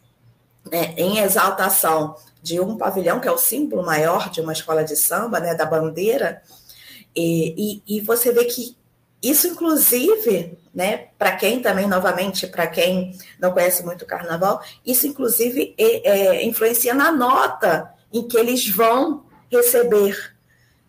[0.72, 4.96] né, em exaltação de um pavilhão, que é o símbolo maior de uma escola de
[4.96, 6.42] samba, né, da bandeira,
[7.16, 8.78] e, e, e você vê que
[9.22, 15.08] isso, inclusive, né, para quem também, novamente, para quem não conhece muito o carnaval, isso,
[15.08, 20.37] inclusive, é, é, influencia na nota em que eles vão receber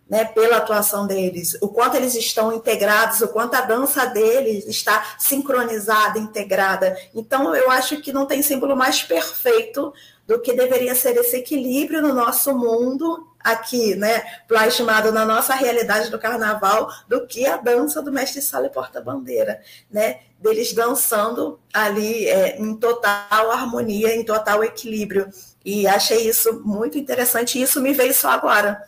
[0.09, 5.15] né, pela atuação deles, o quanto eles estão integrados, o quanto a dança deles está
[5.19, 6.97] sincronizada, integrada.
[7.13, 9.93] Então, eu acho que não tem símbolo mais perfeito
[10.25, 16.09] do que deveria ser esse equilíbrio no nosso mundo aqui, né, plasmado na nossa realidade
[16.09, 22.27] do carnaval, do que a dança do mestre sala e porta-bandeira, né, deles dançando ali
[22.27, 25.29] é, em total harmonia, em total equilíbrio.
[25.63, 28.83] E achei isso muito interessante, e isso me veio só agora,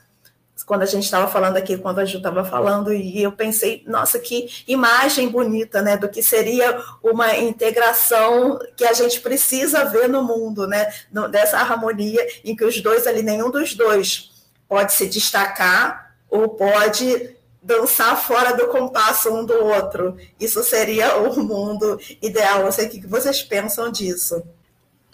[0.66, 4.20] quando a gente estava falando aqui, quando a Ju estava falando, e eu pensei, nossa,
[4.20, 10.24] que imagem bonita, né, do que seria uma integração que a gente precisa ver no
[10.24, 10.92] mundo, né,
[11.30, 14.32] dessa harmonia em que os dois ali, nenhum dos dois
[14.68, 20.18] pode se destacar ou pode dançar fora do compasso um do outro.
[20.40, 22.64] Isso seria o mundo ideal.
[22.64, 24.42] Não sei o que vocês pensam disso.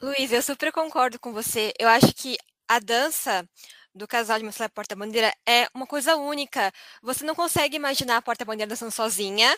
[0.01, 1.73] Luiz, eu super concordo com você.
[1.77, 3.43] Eu acho que a dança
[3.97, 6.71] do casal de Marcela Porta-Bandeira é uma coisa única.
[7.01, 9.55] Você não consegue imaginar a Porta-Bandeira dançando sozinha,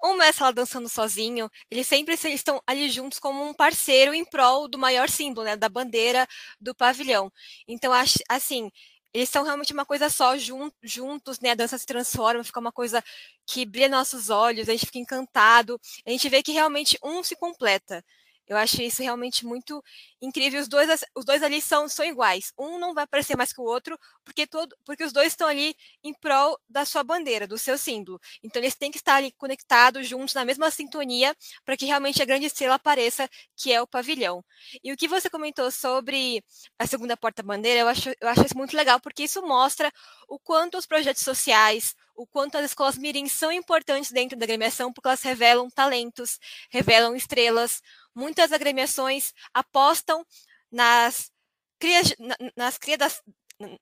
[0.00, 1.50] ou Marcela dançando sozinho.
[1.70, 5.56] Eles sempre eles estão ali juntos como um parceiro em prol do maior símbolo, né,
[5.56, 6.26] da bandeira
[6.60, 7.32] do pavilhão.
[7.68, 7.92] Então,
[8.28, 8.70] assim,
[9.14, 10.34] eles são realmente uma coisa só
[10.82, 11.50] juntos, né?
[11.52, 13.02] A dança se transforma, fica uma coisa
[13.46, 17.34] que brilha nossos olhos, a gente fica encantado, a gente vê que realmente um se
[17.36, 18.04] completa.
[18.48, 19.82] Eu acho isso realmente muito
[20.20, 20.60] incrível.
[20.60, 22.52] Os dois, os dois ali são, são iguais.
[22.58, 25.74] Um não vai parecer mais que o outro, porque, todo, porque os dois estão ali
[26.02, 28.20] em prol da sua bandeira, do seu símbolo.
[28.42, 32.24] Então, eles têm que estar ali conectados, juntos, na mesma sintonia, para que realmente a
[32.24, 34.44] grande estrela apareça, que é o pavilhão.
[34.82, 36.42] E o que você comentou sobre
[36.78, 39.92] a segunda porta-bandeira, eu acho, eu acho isso muito legal, porque isso mostra
[40.28, 44.92] o quanto os projetos sociais, o quanto as escolas mirim são importantes dentro da agremiação,
[44.92, 46.38] porque elas revelam talentos,
[46.70, 47.82] revelam estrelas.
[48.16, 50.26] Muitas agremiações apostam
[50.72, 51.30] nas
[51.78, 52.14] crias,
[52.56, 53.22] nas crias, das,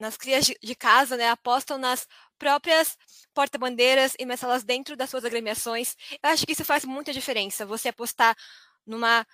[0.00, 2.96] nas crias de casa, né, apostam nas próprias
[3.32, 5.94] porta-bandeiras e mensalas dentro das suas agremiações.
[6.20, 7.64] Eu acho que isso faz muita diferença.
[7.64, 8.36] Você apostar
[8.84, 9.24] numa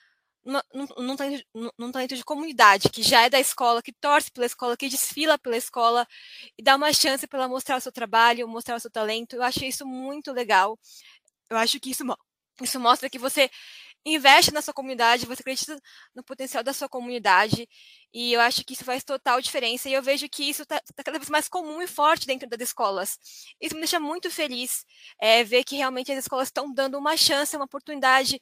[0.45, 0.61] num,
[0.99, 1.45] num, talento,
[1.79, 5.39] num talento de comunidade, que já é da escola, que torce pela escola, que desfila
[5.39, 6.07] pela escola,
[6.59, 9.37] e dá uma chance para ela mostrar o seu trabalho, mostrar o seu talento.
[9.37, 10.79] Eu acho isso muito legal.
[11.51, 12.05] Eu acho que isso,
[12.63, 13.51] isso mostra que você
[14.05, 15.79] investe na sua comunidade, você acredita
[16.15, 17.69] no potencial da sua comunidade,
[18.13, 21.05] e eu acho que isso faz total diferença, e eu vejo que isso está tá
[21.05, 23.19] cada vez mais comum e forte dentro das escolas.
[23.61, 24.85] Isso me deixa muito feliz,
[25.21, 28.41] é, ver que realmente as escolas estão dando uma chance, uma oportunidade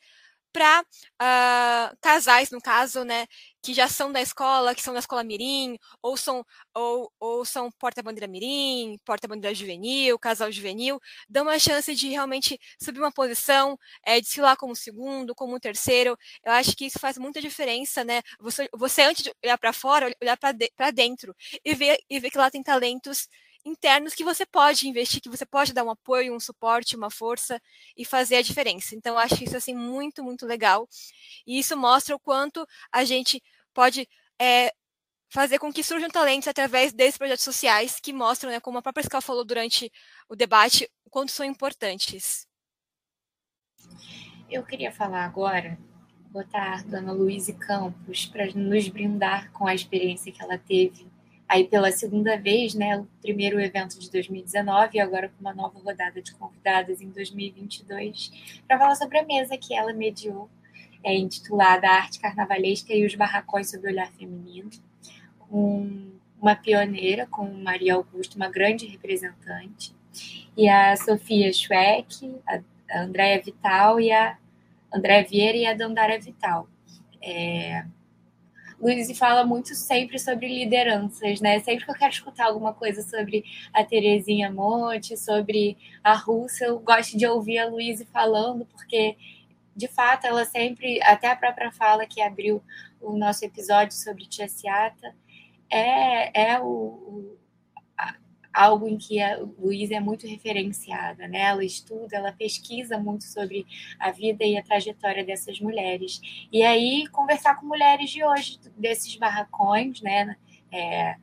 [0.53, 0.85] para uh,
[1.21, 3.27] ah, casais, no caso, né,
[3.63, 7.71] que já são da escola, que são da escola mirim, ou são, ou, ou são
[7.73, 14.21] porta-bandeira mirim, porta-bandeira juvenil, casal juvenil, dão uma chance de realmente subir uma posição, é,
[14.21, 16.17] desfilar como segundo, como terceiro.
[16.45, 18.23] Eu acho que isso faz muita diferença, né?
[18.41, 21.35] Você, você antes de olhar para fora, olhar para de, dentro
[21.65, 23.29] e ver, e ver que lá tem talentos
[23.69, 27.61] internos que você pode investir, que você pode dar um apoio, um suporte, uma força
[27.97, 28.95] e fazer a diferença.
[28.95, 30.89] Então, eu acho isso assim muito, muito legal.
[31.47, 34.09] E isso mostra o quanto a gente pode
[34.41, 34.73] é,
[35.29, 39.05] fazer com que surjam talentos através desses projetos sociais que mostram, né, como a própria
[39.05, 39.93] Scal falou durante
[40.29, 42.47] o debate, o quanto são importantes.
[44.51, 45.79] Eu queria falar agora,
[46.31, 51.08] botar Dona Luísa Campos para nos brindar com a experiência que ela teve
[51.49, 55.79] aí pela segunda vez, né, o primeiro evento de 2019 e agora com uma nova
[55.79, 60.51] rodada de convidadas em 2022, para falar sobre a mesa que ela mediou,
[61.03, 64.69] é, intitulada Arte Carnavalesca e os Barracões sob o Olhar Feminino,
[65.39, 69.95] com uma pioneira, com Maria Augusta, uma grande representante,
[70.57, 74.37] e a Sofia Schweck, a Andréa Vital e a
[74.93, 76.69] Andréa Vieira e a Dandara Vital.
[77.23, 77.85] É,
[78.81, 81.59] Luiz fala muito sempre sobre lideranças, né?
[81.61, 86.79] Sempre que eu quero escutar alguma coisa sobre a Terezinha Monte, sobre a Rússia, eu
[86.79, 89.17] gosto de ouvir a Luiz falando, porque
[89.75, 92.63] de fato ela sempre, até a própria fala que abriu
[93.01, 95.15] o nosso episódio sobre Tia Ciata,
[95.71, 97.38] é, é o
[98.53, 101.41] algo em que a Luísa é muito referenciada, né?
[101.41, 103.67] Ela estuda, ela pesquisa muito sobre
[103.99, 106.21] a vida e a trajetória dessas mulheres.
[106.53, 110.37] E aí conversar com mulheres de hoje desses barracões, né?
[110.73, 111.17] É,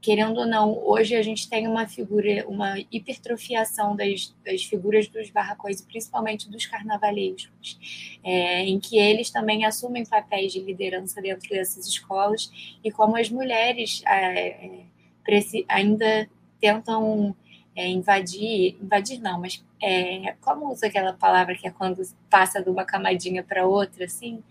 [0.00, 5.28] querendo ou não, hoje a gente tem uma figura, uma hipertrofiação das, das figuras dos
[5.30, 11.86] barracões, principalmente dos carnavalescos, é, em que eles também assumem papéis de liderança dentro dessas
[11.86, 12.50] escolas
[12.84, 14.84] e como as mulheres é, é
[15.68, 16.28] ainda
[16.60, 17.34] tentam
[17.74, 22.68] é, invadir, invadir não, mas é, como usa aquela palavra que é quando passa de
[22.68, 24.42] uma camadinha para outra, assim?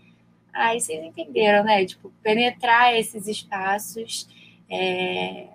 [0.52, 1.84] Aí vocês entenderam, né?
[1.84, 4.26] Tipo, penetrar esses espaços
[4.68, 5.48] é,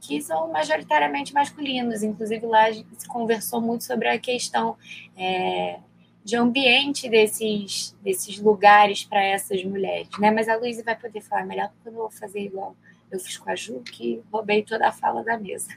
[0.00, 2.02] que são majoritariamente masculinos.
[2.02, 4.76] Inclusive, lá se conversou muito sobre a questão
[5.16, 5.78] é,
[6.24, 10.32] de ambiente desses, desses lugares para essas mulheres, né?
[10.32, 12.74] Mas a Luísa vai poder falar melhor, porque eu não vou fazer igual
[13.10, 15.68] eu fiz com a Ju, que roubei toda a fala da mesa.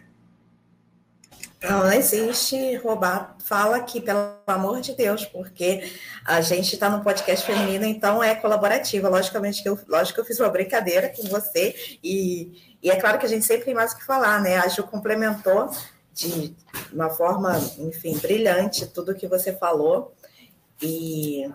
[1.62, 5.92] Não, existe roubar fala aqui, pelo amor de Deus, porque
[6.26, 9.10] a gente está no podcast feminino, então é colaborativa.
[9.10, 13.20] Logicamente que eu, lógico que eu fiz uma brincadeira com você, e, e é claro
[13.20, 14.58] que a gente sempre tem mais o que falar, né?
[14.58, 15.70] A Ju complementou
[16.14, 16.56] de
[16.94, 20.14] uma forma, enfim, brilhante tudo que você falou.
[20.82, 21.52] E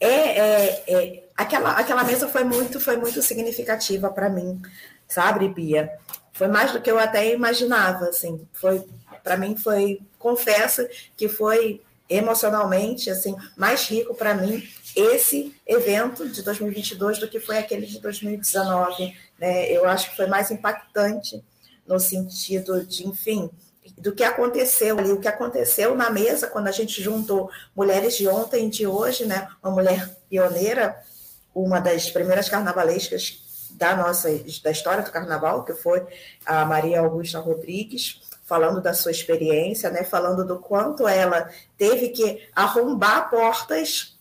[0.00, 4.60] é, é, é, aquela, aquela mesa foi muito, foi muito significativa para mim,
[5.08, 5.92] sabe, Bia?
[6.32, 8.46] Foi mais do que eu até imaginava, assim.
[8.52, 8.84] Foi,
[9.22, 14.62] para mim foi, confesso que foi emocionalmente assim mais rico para mim
[14.94, 19.70] esse evento de 2022 do que foi aquele de 2019, né?
[19.70, 21.42] Eu acho que foi mais impactante
[21.86, 23.50] no sentido de, enfim,
[23.98, 28.28] do que aconteceu ali, o que aconteceu na mesa quando a gente juntou mulheres de
[28.28, 29.48] ontem e de hoje, né?
[29.62, 30.96] Uma mulher pioneira,
[31.54, 34.28] uma das primeiras carnavalescas da nossa
[34.62, 36.06] da história do carnaval, que foi
[36.44, 40.04] a Maria Augusta Rodrigues, falando da sua experiência, né?
[40.04, 44.14] Falando do quanto ela teve que arrombar portas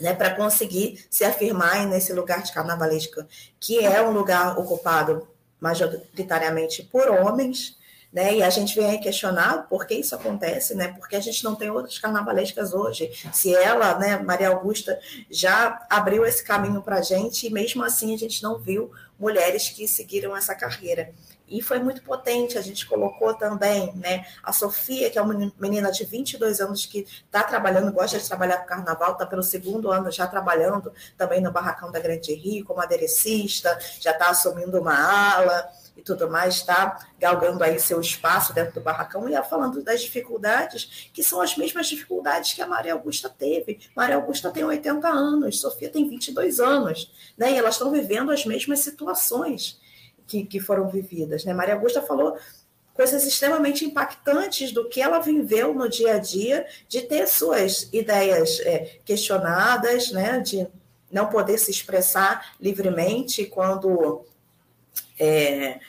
[0.00, 3.26] né, para conseguir se afirmar nesse lugar de carnavalesca,
[3.60, 5.28] que é um lugar ocupado
[5.60, 7.76] majoritariamente por homens,
[8.12, 8.34] né?
[8.34, 10.88] E a gente vem questionar por que isso acontece, né?
[10.88, 13.10] Porque a gente não tem outras carnavalescas hoje.
[13.32, 18.14] Se ela, né, Maria Augusta, já abriu esse caminho para a gente, e mesmo assim
[18.14, 21.12] a gente não viu mulheres que seguiram essa carreira.
[21.48, 24.24] E foi muito potente, a gente colocou também, né?
[24.42, 28.58] A Sofia, que é uma menina de 22 anos que está trabalhando, gosta de trabalhar
[28.58, 32.80] com carnaval, está pelo segundo ano já trabalhando também no Barracão da Grande Rio, como
[32.80, 38.74] aderecista, já está assumindo uma ala e tudo mais, está galgando aí seu espaço dentro
[38.74, 43.28] do barracão e falando das dificuldades, que são as mesmas dificuldades que a Maria Augusta
[43.28, 43.80] teve.
[43.94, 47.52] Maria Augusta tem 80 anos, Sofia tem 22 anos, né?
[47.52, 49.80] E elas estão vivendo as mesmas situações
[50.26, 51.52] que, que foram vividas, né?
[51.52, 52.36] Maria Augusta falou
[52.94, 58.60] coisas extremamente impactantes do que ela viveu no dia a dia, de ter suas ideias
[58.60, 60.40] é, questionadas, né?
[60.40, 60.66] De
[61.10, 64.24] não poder se expressar livremente quando
[65.18, 65.80] é,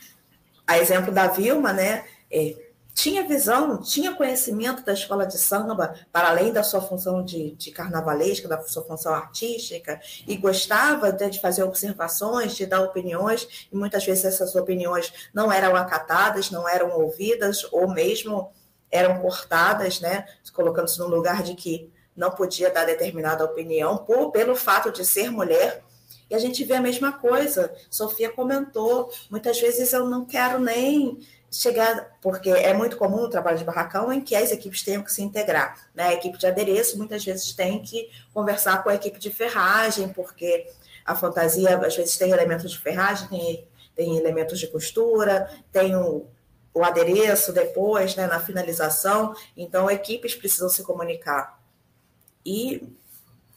[0.66, 2.06] a exemplo da Vilma, né?
[2.32, 2.56] É,
[2.94, 7.72] tinha visão, tinha conhecimento da escola de samba, para além da sua função de, de
[7.72, 14.06] carnavalesca, da sua função artística, e gostava de, fazer observações, de dar opiniões, e muitas
[14.06, 18.52] vezes essas opiniões não eram acatadas, não eram ouvidas, ou mesmo
[18.92, 20.26] eram cortadas, né?
[20.54, 25.32] Colocando-se no lugar de que não podia dar determinada opinião, por, pelo fato de ser
[25.32, 25.84] mulher,
[26.34, 27.72] e a gente vê a mesma coisa.
[27.91, 31.19] Sofia comentou, muitas vezes eu não quero nem
[31.52, 35.12] chegar, porque é muito comum no trabalho de barracão em que as equipes tenham que
[35.12, 35.88] se integrar.
[35.93, 36.06] Né?
[36.06, 40.65] A equipe de adereço muitas vezes tem que conversar com a equipe de ferragem, porque
[41.06, 46.26] a fantasia às vezes tem elementos de ferragem, tem, tem elementos de costura, tem o,
[46.74, 49.36] o adereço depois, né, na finalização.
[49.56, 51.62] Então, equipes precisam se comunicar.
[52.43, 52.82] E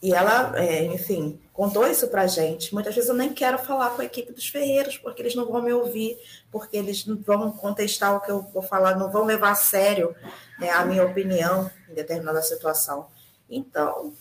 [0.01, 2.73] e ela, é, enfim, contou isso pra gente.
[2.73, 5.61] Muitas vezes eu nem quero falar com a equipe dos ferreiros, porque eles não vão
[5.61, 6.17] me ouvir,
[6.51, 10.15] porque eles não vão contestar o que eu vou falar, não vão levar a sério
[10.59, 13.07] né, a minha opinião em determinada situação.
[13.49, 14.13] Então,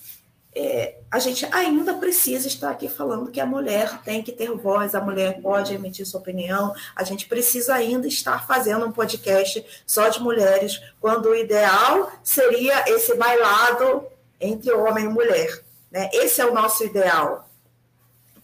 [0.55, 4.95] é, a gente ainda precisa estar aqui falando que a mulher tem que ter voz,
[4.95, 10.09] a mulher pode emitir sua opinião, a gente precisa ainda estar fazendo um podcast só
[10.09, 14.07] de mulheres, quando o ideal seria esse bailado
[14.41, 15.66] entre homem e mulher.
[15.97, 16.11] Né?
[16.13, 17.49] Esse é o nosso ideal.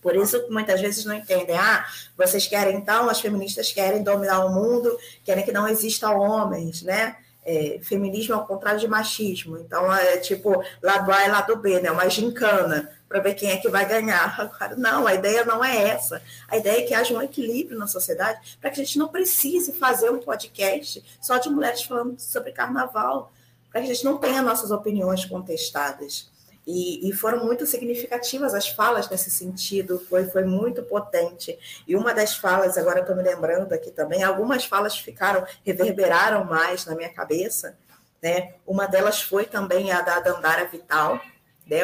[0.00, 1.56] Por isso que muitas vezes não entendem.
[1.56, 1.86] Ah,
[2.16, 7.16] vocês querem, então, as feministas querem dominar o mundo, querem que não exista homens, né?
[7.44, 9.58] É, feminismo é o contrário de machismo.
[9.58, 11.90] Então, é tipo lado A e lado B, né?
[11.90, 14.34] Uma gincana para ver quem é que vai ganhar.
[14.40, 16.22] Agora, não, a ideia não é essa.
[16.48, 19.74] A ideia é que haja um equilíbrio na sociedade para que a gente não precise
[19.74, 23.30] fazer um podcast só de mulheres falando sobre carnaval,
[23.70, 26.31] para que a gente não tenha nossas opiniões contestadas.
[26.66, 31.58] E, e, foram muito significativas as falas nesse sentido, foi, foi muito potente.
[31.88, 36.86] E uma das falas, agora estou me lembrando aqui também, algumas falas ficaram, reverberaram mais
[36.86, 37.76] na minha cabeça.
[38.22, 38.54] Né?
[38.64, 41.20] Uma delas foi também a da Dandara Vital,
[41.66, 41.80] né?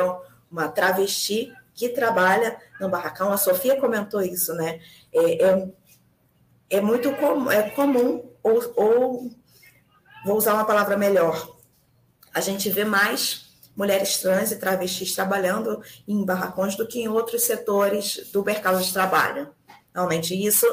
[0.51, 3.33] uma travesti que trabalha no barracão.
[3.33, 4.81] A Sofia comentou isso, né?
[5.13, 5.69] É, é,
[6.71, 9.31] é muito com, é comum, ou, ou
[10.25, 11.57] vou usar uma palavra melhor,
[12.35, 13.48] a gente vê mais
[13.79, 18.93] mulheres trans e travestis trabalhando em barracões do que em outros setores do mercado de
[18.93, 19.51] trabalho.
[19.95, 20.67] Realmente, isso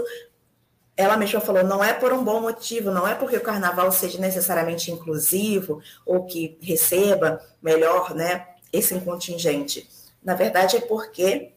[0.98, 4.18] ela mesma falou, não é por um bom motivo, não é porque o carnaval seja
[4.18, 9.88] necessariamente inclusivo ou que receba melhor né, esse contingente.
[10.24, 11.52] Na verdade, é porque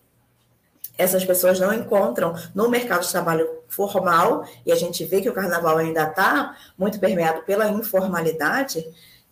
[0.98, 5.32] essas pessoas não encontram no mercado de trabalho formal, e a gente vê que o
[5.32, 8.84] carnaval ainda está muito permeado pela informalidade,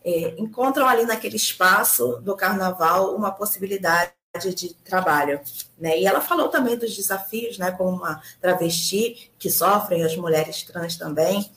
[0.07, 4.13] é, encontram ali naquele espaço do carnaval uma possibilidade
[4.55, 5.41] de trabalho.
[5.77, 5.99] Né?
[5.99, 10.97] E ela falou também dos desafios, né, como uma travesti, que sofrem as mulheres trans
[10.97, 11.51] também.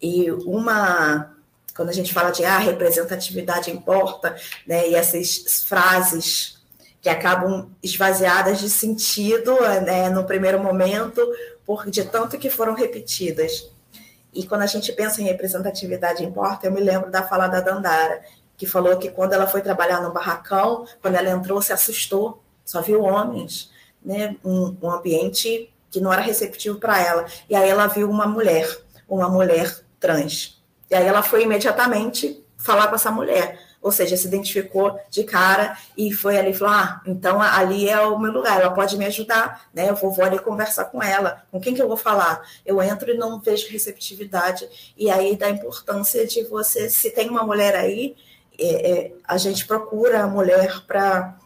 [0.00, 1.34] E uma,
[1.74, 6.60] quando a gente fala de ah, representatividade importa, né, e essas frases
[7.02, 11.20] que acabam esvaziadas de sentido né, no primeiro momento,
[11.66, 13.68] por de tanto que foram repetidas.
[14.32, 18.22] E quando a gente pensa em representatividade importa, eu me lembro da fala da Dandara,
[18.56, 22.80] que falou que quando ela foi trabalhar no barracão, quando ela entrou, se assustou, só
[22.80, 23.70] viu homens,
[24.04, 24.36] né?
[24.44, 27.26] um, um ambiente que não era receptivo para ela.
[27.48, 28.68] E aí ela viu uma mulher,
[29.08, 30.62] uma mulher trans.
[30.88, 35.76] E aí ela foi imediatamente falar com essa mulher ou seja, se identificou de cara
[35.96, 39.06] e foi ali e falou: ah, então ali é o meu lugar, ela pode me
[39.06, 39.88] ajudar, né?
[39.88, 42.42] Eu vou, vou ali conversar com ela, com quem que eu vou falar?
[42.64, 47.42] Eu entro e não vejo receptividade, e aí da importância de você, se tem uma
[47.44, 48.16] mulher aí,
[48.58, 51.36] é, é, a gente procura a mulher para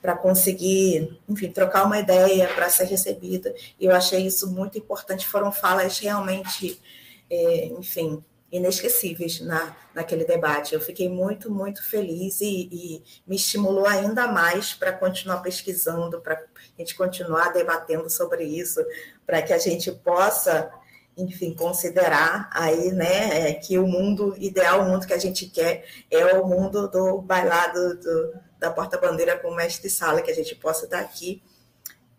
[0.00, 3.52] para conseguir, enfim, trocar uma ideia, para ser recebida.
[3.80, 5.26] E eu achei isso muito importante.
[5.26, 6.80] Foram falas realmente,
[7.28, 10.74] é, enfim, inesquecíveis na, naquele debate.
[10.74, 16.34] Eu fiquei muito, muito feliz e, e me estimulou ainda mais para continuar pesquisando, para
[16.34, 18.84] a gente continuar debatendo sobre isso,
[19.26, 20.70] para que a gente possa,
[21.16, 25.84] enfim, considerar aí, né, é, que o mundo ideal, o mundo que a gente quer,
[26.10, 30.54] é o mundo do bailado do, da porta-bandeira com o mestre sala, que a gente
[30.54, 31.42] possa estar aqui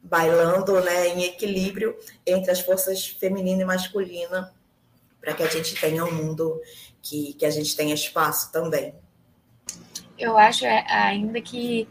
[0.02, 4.54] bailando, né, em equilíbrio entre as forças feminina e masculina
[5.22, 6.62] para que a gente tenha um mundo
[7.02, 8.94] que, que a gente tenha espaço também.
[10.18, 11.88] Eu acho é, ainda que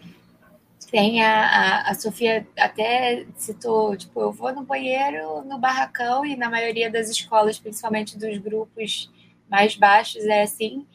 [0.90, 6.50] tem a, a, Sofia até citou, tipo, eu vou no banheiro, no barracão, e na
[6.50, 9.10] maioria das escolas, principalmente dos grupos
[9.50, 10.86] mais baixos, é assim.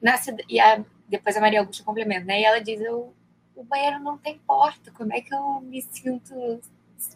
[0.00, 0.14] Na,
[0.48, 2.40] e a, depois a Maria Augusta complementa, né?
[2.40, 3.14] E ela diz, eu,
[3.54, 6.60] o banheiro não tem porta, como é que eu me sinto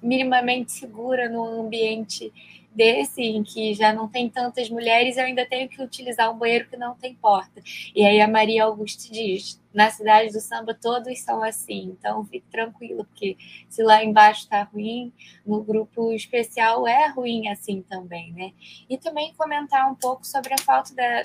[0.03, 2.33] minimamente segura no ambiente
[2.75, 6.69] desse, em que já não tem tantas mulheres, eu ainda tenho que utilizar um banheiro
[6.69, 7.63] que não tem porta.
[7.95, 12.47] E aí a Maria Augusta diz: na cidade do samba todos são assim, então fique
[12.51, 13.37] tranquilo, porque
[13.69, 15.13] se lá embaixo está ruim,
[15.47, 18.53] no grupo especial é ruim assim também, né?
[18.89, 21.23] E também comentar um pouco sobre a falta da.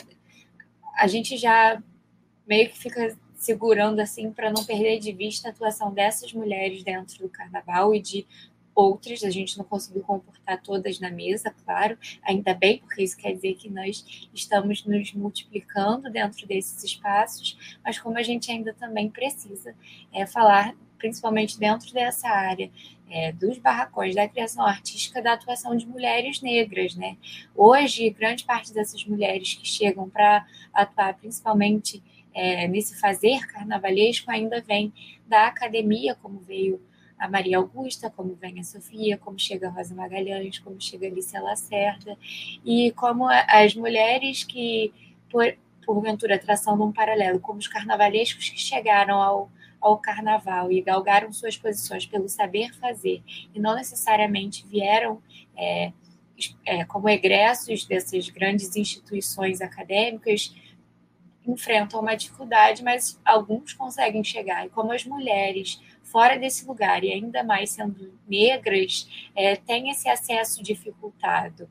[0.96, 1.82] A gente já
[2.48, 7.20] meio que fica segurando assim para não perder de vista a atuação dessas mulheres dentro
[7.20, 8.26] do carnaval e de
[8.78, 13.34] outras, a gente não conseguiu comportar todas na mesa, claro, ainda bem, porque isso quer
[13.34, 19.10] dizer que nós estamos nos multiplicando dentro desses espaços, mas como a gente ainda também
[19.10, 19.74] precisa
[20.14, 22.70] é, falar, principalmente dentro dessa área,
[23.10, 27.18] é, dos barracões, da criação artística, da atuação de mulheres negras, né?
[27.56, 32.04] Hoje, grande parte dessas mulheres que chegam para atuar, principalmente
[32.34, 34.94] é, nesse fazer carnavalesco, ainda vem
[35.26, 36.80] da academia, como veio
[37.20, 41.10] a Maria Augusta, como vem a Sofia, como chega a Rosa Magalhães, como chega a
[41.10, 42.18] Alicia Lacerda,
[42.64, 44.94] e como as mulheres que,
[45.30, 51.32] por, porventura, traçando um paralelo, como os carnavalescos que chegaram ao, ao carnaval e galgaram
[51.32, 55.22] suas posições pelo saber fazer, e não necessariamente vieram
[55.56, 55.92] é,
[56.66, 60.54] é, como egressos dessas grandes instituições acadêmicas,
[61.48, 64.66] enfrentam uma dificuldade, mas alguns conseguem chegar.
[64.66, 65.82] E como as mulheres
[66.12, 71.70] fora desse lugar e ainda mais sendo negras, é, tem esse acesso dificultado.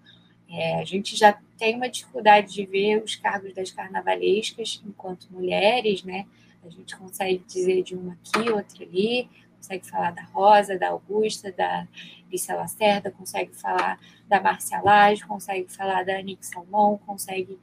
[0.49, 6.05] É, a gente já tem uma dificuldade de ver os cargos das carnavalescas enquanto mulheres,
[6.05, 6.26] né?
[6.64, 11.51] A gente consegue dizer de uma aqui, outra ali, consegue falar da Rosa, da Augusta,
[11.51, 11.87] da
[12.30, 17.59] Lícia Lacerda, consegue falar da Marcia Lage, consegue falar da Anique Salmon, consegue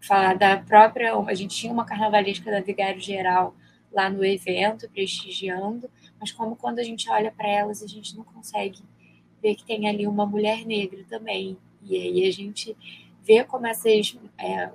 [0.00, 1.14] falar da própria.
[1.14, 3.54] A gente tinha uma carnavalesca da Vigário Geral
[3.92, 8.24] lá no evento, prestigiando, mas como quando a gente olha para elas, a gente não
[8.24, 8.82] consegue
[9.42, 11.56] ver que tem ali uma mulher negra também.
[11.82, 12.76] E aí a gente
[13.22, 14.70] vê como, essas, é,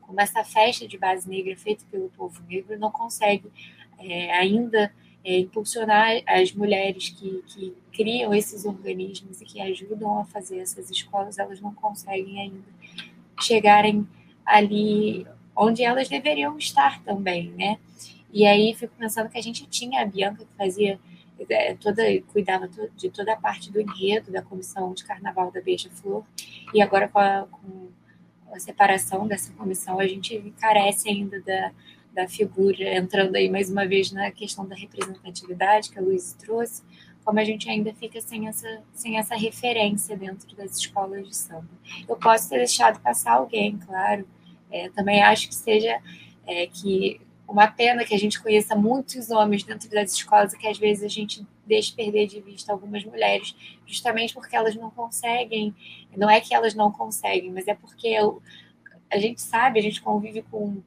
[0.00, 3.50] como essa festa de base negra feita pelo povo negro não consegue
[3.98, 4.92] é, ainda
[5.24, 10.90] é, impulsionar as mulheres que, que criam esses organismos e que ajudam a fazer essas
[10.90, 12.68] escolas, elas não conseguem ainda
[13.40, 14.06] chegarem
[14.44, 17.78] ali onde elas deveriam estar também, né?
[18.32, 20.98] E aí fico pensando que a gente tinha a Bianca que fazia
[21.48, 22.02] é, toda
[22.32, 26.24] cuidava de toda a parte do enredo da comissão de carnaval da Beija-Flor
[26.74, 27.88] e agora com a, com
[28.52, 31.72] a, separação dessa comissão a gente carece ainda da,
[32.12, 36.82] da figura entrando aí mais uma vez na questão da representatividade que a Luiz trouxe
[37.28, 41.68] como a gente ainda fica sem essa, sem essa referência dentro das escolas de samba.
[42.08, 44.26] Eu posso ter deixado passar alguém, claro.
[44.70, 46.00] É, também acho que seja
[46.46, 50.68] é, que uma pena que a gente conheça muitos homens dentro das escolas e que
[50.68, 55.74] às vezes a gente deixe perder de vista algumas mulheres, justamente porque elas não conseguem.
[56.14, 58.16] Não é que elas não conseguem, mas é porque
[59.10, 60.82] a gente sabe, a gente convive com,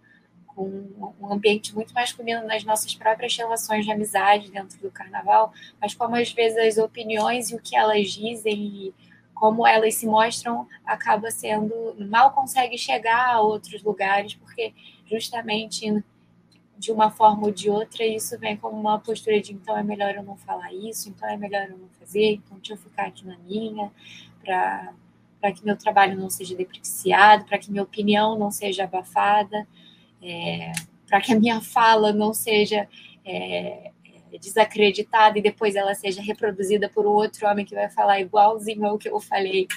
[0.45, 5.95] com um ambiente muito masculino nas nossas próprias relações de amizade dentro do carnaval, mas
[5.95, 8.93] como às vezes as opiniões e o que elas dizem e
[9.33, 14.71] como elas se mostram acaba sendo mal consegue chegar a outros lugares porque
[15.07, 16.03] justamente
[16.81, 20.15] de uma forma ou de outra, isso vem como uma postura de então é melhor
[20.15, 23.23] eu não falar isso, então é melhor eu não fazer, então deixa eu ficar aqui
[23.23, 23.91] na minha,
[24.43, 29.67] para que meu trabalho não seja depreciado, para que minha opinião não seja abafada,
[30.23, 30.71] é,
[31.05, 32.89] para que a minha fala não seja
[33.23, 33.91] é,
[34.33, 38.97] é, desacreditada e depois ela seja reproduzida por outro homem que vai falar igualzinho ao
[38.97, 39.67] que eu falei.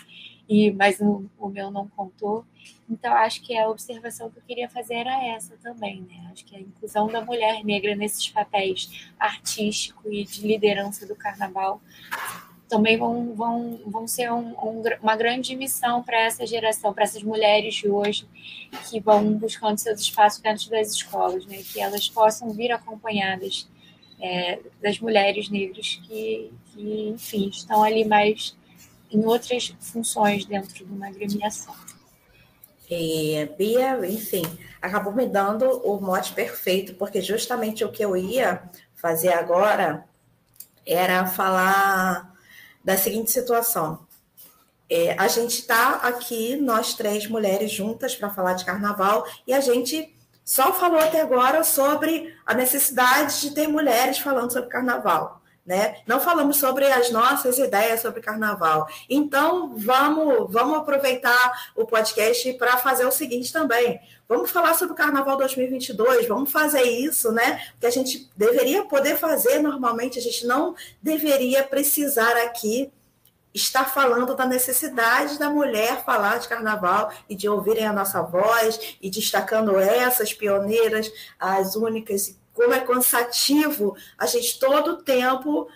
[0.49, 2.47] e mas o, o meu não contou.
[2.89, 6.29] Então, acho que a observação que eu queria fazer era essa também, né?
[6.33, 11.81] Acho que a inclusão da mulher negra nesses papéis artístico e de liderança do carnaval
[12.69, 17.23] também vão, vão, vão ser um, um, uma grande missão para essa geração, para essas
[17.23, 18.27] mulheres de hoje
[18.89, 21.63] que vão buscando seus espaços dentro das escolas, né?
[21.63, 23.69] Que elas possam vir acompanhadas
[24.21, 28.57] é, das mulheres negras que, que, enfim, estão ali mais
[29.11, 31.75] em outras funções dentro de uma agremiação.
[32.91, 34.43] E, Bia, enfim,
[34.81, 38.63] acabou me dando o mote perfeito, porque justamente o que eu ia
[38.95, 40.05] fazer agora
[40.87, 42.35] era falar
[42.85, 44.07] da seguinte situação.
[44.89, 49.61] É, a gente está aqui, nós três mulheres juntas, para falar de carnaval, e a
[49.61, 50.15] gente
[50.45, 55.41] só falou até agora sobre a necessidade de ter mulheres falando sobre carnaval.
[55.65, 55.97] Né?
[56.07, 58.87] Não falamos sobre as nossas ideias sobre carnaval.
[59.09, 63.99] Então, vamos, vamos aproveitar o podcast para fazer o seguinte também.
[64.29, 67.63] Vamos falar sobre o Carnaval 2022, vamos fazer isso, né?
[67.79, 72.91] Que a gente deveria poder fazer normalmente, a gente não deveria precisar aqui
[73.55, 78.97] estar falando da necessidade da mulher falar de carnaval e de ouvirem a nossa voz
[79.01, 85.69] e destacando essas pioneiras, as únicas como é cansativo a gente todo tempo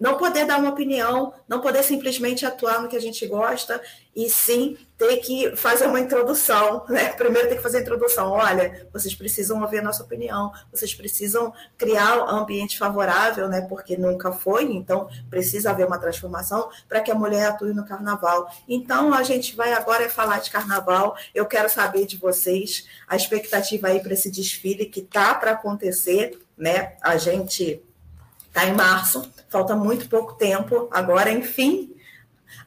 [0.00, 3.82] não poder dar uma opinião, não poder simplesmente atuar no que a gente gosta,
[4.14, 7.08] e sim ter que fazer uma introdução, né?
[7.14, 8.30] Primeiro tem que fazer a introdução.
[8.30, 13.62] Olha, vocês precisam ouvir a nossa opinião, vocês precisam criar um ambiente favorável, né?
[13.62, 18.48] Porque nunca foi, então precisa haver uma transformação para que a mulher atue no carnaval.
[18.68, 21.16] Então a gente vai agora falar de carnaval.
[21.34, 26.38] Eu quero saber de vocês a expectativa aí para esse desfile que tá para acontecer,
[26.56, 26.94] né?
[27.02, 27.82] A gente
[28.52, 30.88] tá em março, falta muito pouco tempo.
[30.92, 31.93] Agora, enfim,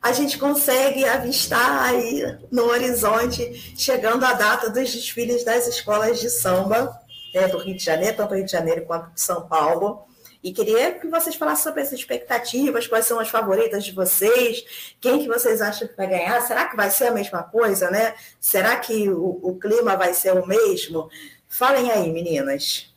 [0.02, 6.30] a gente consegue avistar aí no horizonte, chegando a data dos desfiles das escolas de
[6.30, 7.00] samba
[7.34, 10.06] né, do Rio de Janeiro, tanto do Rio de Janeiro quanto de São Paulo.
[10.43, 15.20] E queria que vocês falassem sobre essas expectativas, quais são as favoritas de vocês, quem
[15.20, 18.16] que vocês acham que vai ganhar, será que vai ser a mesma coisa, né?
[18.39, 21.10] Será que o, o clima vai ser o mesmo?
[21.50, 22.93] Falem aí, meninas.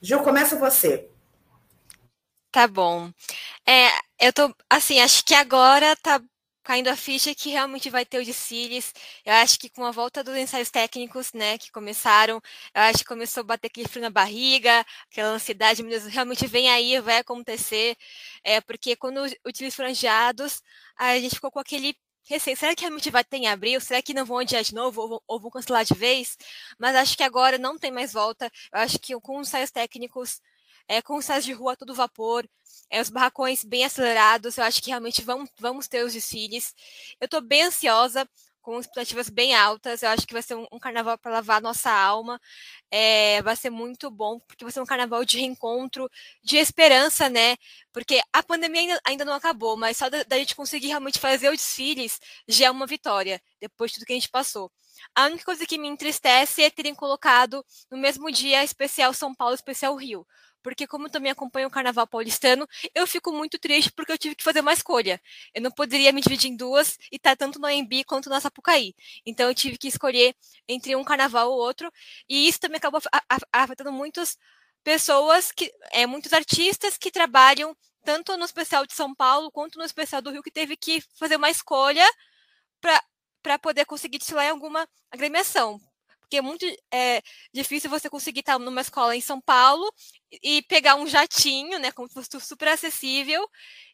[0.00, 1.08] Ju, começa você.
[2.52, 3.10] Tá bom.
[3.66, 3.88] É,
[4.20, 6.20] eu tô, assim, acho que agora tá
[6.64, 8.92] caindo a ficha que realmente vai ter o desfiles.
[9.24, 12.40] Eu acho que com a volta dos ensaios técnicos, né, que começaram,
[12.74, 16.46] eu acho que começou a bater aquele frio na barriga, aquela ansiedade, meu Deus, realmente
[16.46, 17.96] vem aí, vai acontecer.
[18.42, 20.62] É, porque quando os desfiles foram adiados,
[20.96, 21.96] a gente ficou com aquele
[22.26, 23.80] receio, será que realmente vai ter em abril?
[23.80, 26.36] Será que não vão adiar de novo ou, ou vão cancelar de vez?
[26.78, 28.50] Mas acho que agora não tem mais volta.
[28.72, 30.40] Eu acho que com os ensaios técnicos
[30.88, 32.48] é, com os de rua todo vapor,
[32.90, 34.58] é, os barracões bem acelerados.
[34.58, 36.74] Eu acho que realmente vamos, vamos ter os desfiles.
[37.20, 38.28] Eu estou bem ansiosa,
[38.64, 40.02] com expectativas bem altas.
[40.02, 42.40] Eu acho que vai ser um, um carnaval para lavar nossa alma.
[42.90, 46.08] É, vai ser muito bom, porque vai ser um carnaval de reencontro,
[46.42, 47.56] de esperança, né?
[47.92, 51.50] Porque a pandemia ainda, ainda não acabou, mas só da, da gente conseguir realmente fazer
[51.50, 52.18] os desfiles
[52.48, 54.72] já é uma vitória, depois de tudo que a gente passou.
[55.14, 59.54] A única coisa que me entristece é terem colocado no mesmo dia especial São Paulo,
[59.54, 60.26] especial Rio
[60.64, 64.42] porque como também acompanho o Carnaval paulistano, eu fico muito triste porque eu tive que
[64.42, 65.20] fazer uma escolha.
[65.54, 68.40] Eu não poderia me dividir em duas e estar tá tanto no AMB quanto na
[68.40, 68.94] Sapucaí.
[69.26, 70.34] Então eu tive que escolher
[70.66, 71.92] entre um carnaval ou outro,
[72.28, 73.00] e isso também acabou
[73.52, 74.38] afetando muitas
[74.82, 79.84] pessoas, que, é, muitos artistas que trabalham tanto no especial de São Paulo quanto no
[79.84, 82.04] especial do Rio, que teve que fazer uma escolha
[83.42, 85.78] para poder conseguir desfilar em alguma agremiação
[86.24, 87.22] porque é muito é,
[87.52, 89.92] difícil você conseguir estar numa escola em São Paulo
[90.42, 93.46] e pegar um jatinho, né, como se fosse super acessível,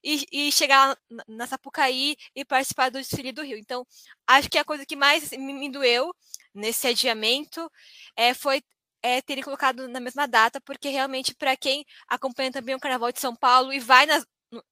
[0.03, 0.97] e, e chegar
[1.28, 3.59] na Sapucaí e participar do desfile do Rio.
[3.59, 3.87] Então,
[4.26, 6.14] acho que a coisa que mais me, me doeu
[6.55, 7.70] nesse adiamento
[8.16, 8.62] é, foi
[9.03, 13.20] é, terem colocado na mesma data, porque realmente, para quem acompanha também o Carnaval de
[13.20, 14.24] São Paulo e vai nas,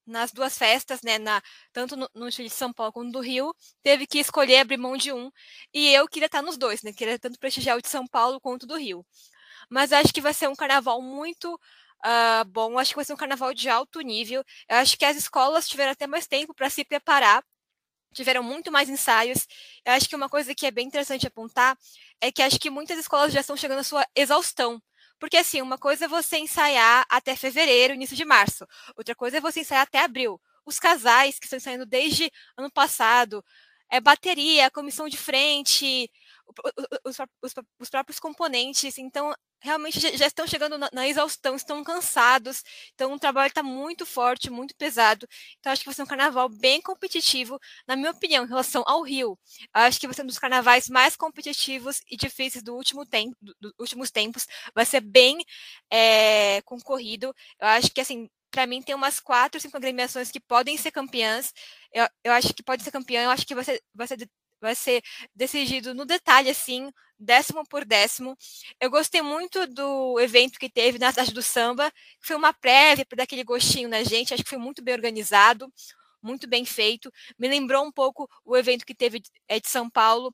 [0.05, 1.41] nas duas festas, né, na,
[1.73, 5.11] tanto no, no de São Paulo quanto do Rio, teve que escolher abrir mão de
[5.13, 5.31] um,
[5.73, 8.67] e eu queria estar nos dois, né, queria tanto prestigiar o de São Paulo quanto
[8.67, 9.05] do Rio.
[9.69, 13.17] Mas acho que vai ser um carnaval muito uh, bom, acho que vai ser um
[13.17, 16.83] carnaval de alto nível, eu acho que as escolas tiveram até mais tempo para se
[16.85, 17.43] preparar,
[18.13, 19.47] tiveram muito mais ensaios.
[19.85, 21.77] Eu acho que uma coisa que é bem interessante apontar
[22.21, 24.81] é que acho que muitas escolas já estão chegando à sua exaustão.
[25.19, 28.65] Porque, assim, uma coisa é você ensaiar até fevereiro, início de março.
[28.95, 30.39] Outra coisa é você ensaiar até abril.
[30.65, 33.43] Os casais que estão ensaiando desde ano passado,
[33.89, 36.09] é bateria, comissão de frente,
[37.03, 38.97] os, os, os próprios componentes.
[38.97, 44.05] Então, realmente já, estão chegando na, na, exaustão, estão cansados, então o trabalho está muito
[44.05, 45.27] forte, muito pesado.
[45.59, 49.01] Então, acho que vai ser um carnaval bem competitivo, na minha opinião, em relação ao
[49.03, 49.37] Rio.
[49.73, 53.55] Acho que vai ser um dos carnavais mais competitivos e difíceis do último tempo, dos
[53.59, 54.47] do últimos tempos.
[54.73, 55.37] Vai ser bem
[55.91, 57.33] é, concorrido.
[57.59, 61.53] Eu acho que, assim, para mim tem umas quatro, cinco agremiações que podem ser campeãs.
[61.93, 64.29] Eu, eu acho que pode ser campeã, eu acho que vai ser, vai ser
[64.61, 65.01] vai ser
[65.35, 68.37] decidido no detalhe, assim, décimo por décimo.
[68.79, 73.05] Eu gostei muito do evento que teve na cidade do samba, que foi uma prévia
[73.05, 75.71] para dar aquele gostinho na gente, acho que foi muito bem organizado,
[76.21, 77.11] muito bem feito.
[77.37, 80.33] Me lembrou um pouco o evento que teve é, de São Paulo,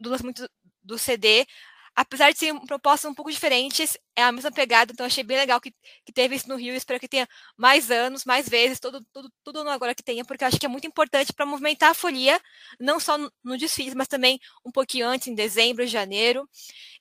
[0.00, 0.48] do, lançamento
[0.82, 1.46] do CD,
[1.94, 5.60] apesar de serem propostas um pouco diferentes, é a mesma pegada, então achei bem legal
[5.60, 5.72] que,
[6.04, 9.68] que teve isso no Rio, espero que tenha mais anos, mais vezes, todo, tudo, tudo
[9.68, 12.40] agora que tenha, porque eu acho que é muito importante para movimentar a folia,
[12.80, 16.48] não só no, no desfile, mas também um pouquinho antes, em dezembro, janeiro.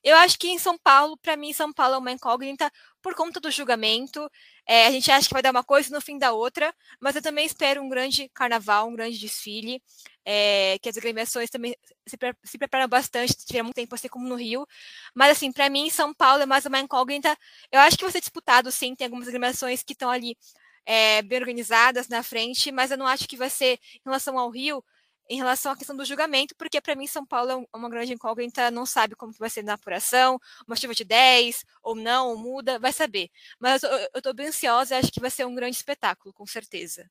[0.03, 2.71] Eu acho que em São Paulo, para mim, São Paulo é uma incógnita
[3.03, 4.31] por conta do julgamento,
[4.65, 7.21] é, a gente acha que vai dar uma coisa no fim da outra, mas eu
[7.21, 9.83] também espero um grande carnaval, um grande desfile,
[10.25, 11.75] é, que as agremiações também
[12.07, 14.65] se, pre se preparam bastante, se tiver muito tempo assim como no Rio.
[15.13, 17.37] Mas, assim, para mim, São Paulo é mais uma incógnita.
[17.71, 20.37] Eu acho que vai ser disputado, sim, tem algumas agremiações que estão ali
[20.85, 24.49] é, bem organizadas na frente, mas eu não acho que vai ser em relação ao
[24.49, 24.83] Rio,
[25.29, 28.69] em relação à questão do julgamento, porque para mim São Paulo é uma grande incógnita,
[28.71, 32.79] não sabe como vai ser na apuração, uma chuva de 10, ou não, ou muda,
[32.79, 33.29] vai saber.
[33.59, 37.09] Mas eu estou bem ansiosa, acho que vai ser um grande espetáculo, com certeza.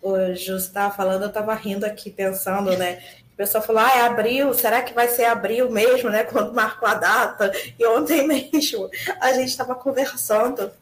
[0.00, 3.02] O Justo estava falando, eu estava rindo aqui, pensando, né?
[3.26, 6.24] O pessoal falou, ah, é abril, será que vai ser abril mesmo, né?
[6.32, 7.52] Quando marcou a data?
[7.78, 8.88] E ontem mesmo
[9.20, 10.72] a gente estava conversando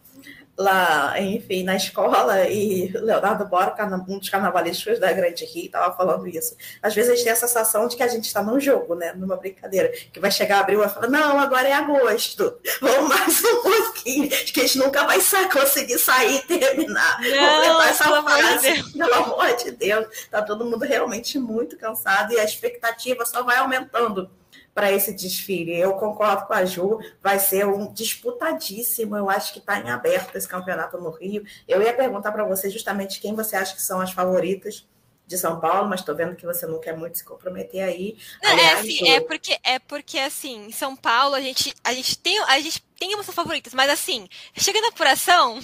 [0.56, 3.74] lá, enfim, na escola, e Leonardo Bora,
[4.08, 6.56] um dos carnavalistas da Grande Rio, estava falando isso.
[6.82, 9.12] Às vezes a gente tem a sensação de que a gente está num jogo, né?
[9.14, 13.44] Numa brincadeira, que vai chegar abril e vai falar, não, agora é agosto, vamos mais
[13.44, 15.18] um pouquinho, que a gente nunca vai
[15.52, 17.20] conseguir sair e terminar.
[17.20, 18.68] Não, essa pelo fase.
[18.68, 23.26] Amor de pelo amor de Deus, tá todo mundo realmente muito cansado e a expectativa
[23.26, 24.30] só vai aumentando
[24.74, 25.78] para esse desfile.
[25.78, 29.16] Eu concordo com a Ju, vai ser um disputadíssimo.
[29.16, 31.44] Eu acho que está em aberto esse campeonato no Rio.
[31.68, 34.86] Eu ia perguntar para você justamente quem você acha que são as favoritas
[35.26, 38.18] de São Paulo, mas estou vendo que você não quer muito se comprometer aí.
[38.42, 41.74] Não, é Aliás, é, assim, é porque é porque assim, em São Paulo a gente
[41.82, 45.60] a gente tem a gente tem umas favoritas, mas assim, chega na apuração,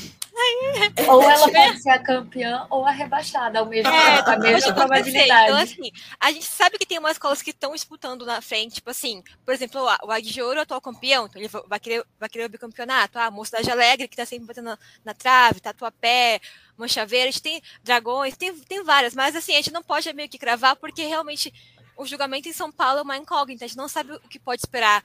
[1.09, 4.73] ou ela pode ser a campeã ou a rebaixada ao mesmo é, tempo, a mesma
[4.73, 5.51] probabilidade.
[5.51, 8.91] Então, assim, a gente sabe que tem umas escolas que estão disputando na frente, tipo
[8.91, 12.05] assim, por exemplo, o Águia de Ouro é o atual campeão, então ele vai querer,
[12.19, 13.19] vai querer o bicampeonato.
[13.19, 16.41] Ah, a Mocidade Alegre, que tá sempre batendo na, na trave, Tatuapé,
[16.77, 20.13] Mancha Verde, a gente tem Dragões, tem, tem várias, mas assim, a gente não pode
[20.13, 21.53] meio que cravar, porque realmente
[21.97, 24.63] o julgamento em São Paulo é uma incógnita, a gente não sabe o que pode
[24.63, 25.05] esperar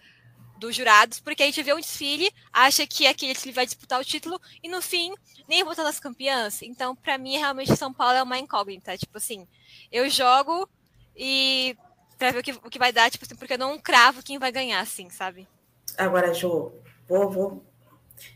[0.66, 4.06] dos jurados, porque a gente vê um desfile, acha que aquele desfile vai disputar o
[4.06, 5.14] título e no fim
[5.48, 6.62] nem volta nas campeãs.
[6.62, 8.98] Então, para mim, realmente São Paulo é uma incógnita.
[8.98, 9.48] Tipo assim,
[9.92, 10.68] eu jogo
[11.16, 11.78] e
[12.18, 14.40] para ver o que, o que vai dar, tipo assim, porque eu não cravo quem
[14.40, 15.48] vai ganhar, assim, sabe?
[15.98, 16.72] Agora, Ju,
[17.08, 17.66] vou, vou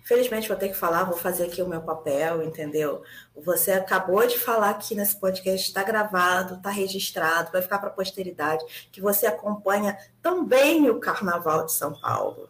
[0.03, 3.03] Felizmente vou ter que falar, vou fazer aqui o meu papel, entendeu?
[3.35, 7.93] Você acabou de falar aqui nesse podcast, está gravado, está registrado, vai ficar para a
[7.93, 12.49] posteridade, que você acompanha também o Carnaval de São Paulo.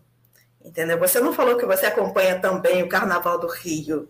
[0.64, 0.98] Entendeu?
[1.00, 4.10] Você não falou que você acompanha também o Carnaval do Rio.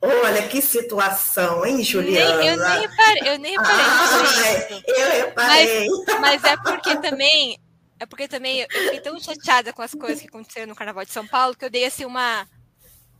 [0.00, 2.36] Olha que situação, hein, Juliana?
[2.36, 4.84] Nem, eu nem reparei, eu nem reparei.
[4.86, 5.88] eu reparei.
[5.88, 7.58] Mas, mas é porque também
[7.98, 11.12] é porque também eu fiquei tão chateada com as coisas que aconteceram no Carnaval de
[11.12, 12.46] São Paulo que eu dei assim uma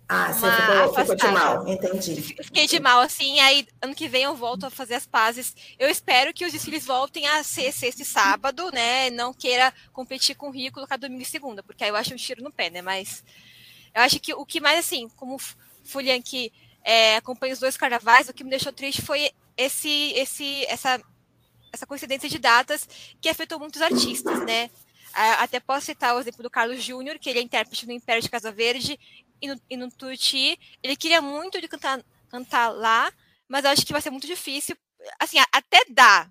[0.09, 2.23] ah, você ficou, ficou, de mal, entendi.
[2.23, 5.55] Fiquei de mal, assim, aí ano que vem eu volto a fazer as pazes.
[5.79, 9.11] Eu espero que os desfiles voltem a ser sexta e sábado, né?
[9.11, 12.15] Não queira competir com o Rio e colocar domingo e segunda, porque aí eu acho
[12.15, 12.81] um tiro no pé, né?
[12.83, 13.25] Mas
[13.93, 15.41] eu acho que o que mais, assim, como
[15.85, 16.53] Fulian que
[16.85, 21.03] é, acompanha os dois carnavais, o que me deixou triste foi esse, esse, essa,
[21.73, 22.89] essa coincidência de datas
[23.21, 24.71] que afetou muitos artistas, né?
[25.13, 28.29] Até posso citar o exemplo do Carlos Júnior, que ele é intérprete no Império de
[28.29, 29.01] Casa Verde,
[29.41, 29.89] e no, e no.
[30.83, 33.13] Ele queria muito de cantar, cantar lá,
[33.49, 34.77] mas eu acho que vai ser muito difícil.
[35.19, 36.31] Assim, até dá.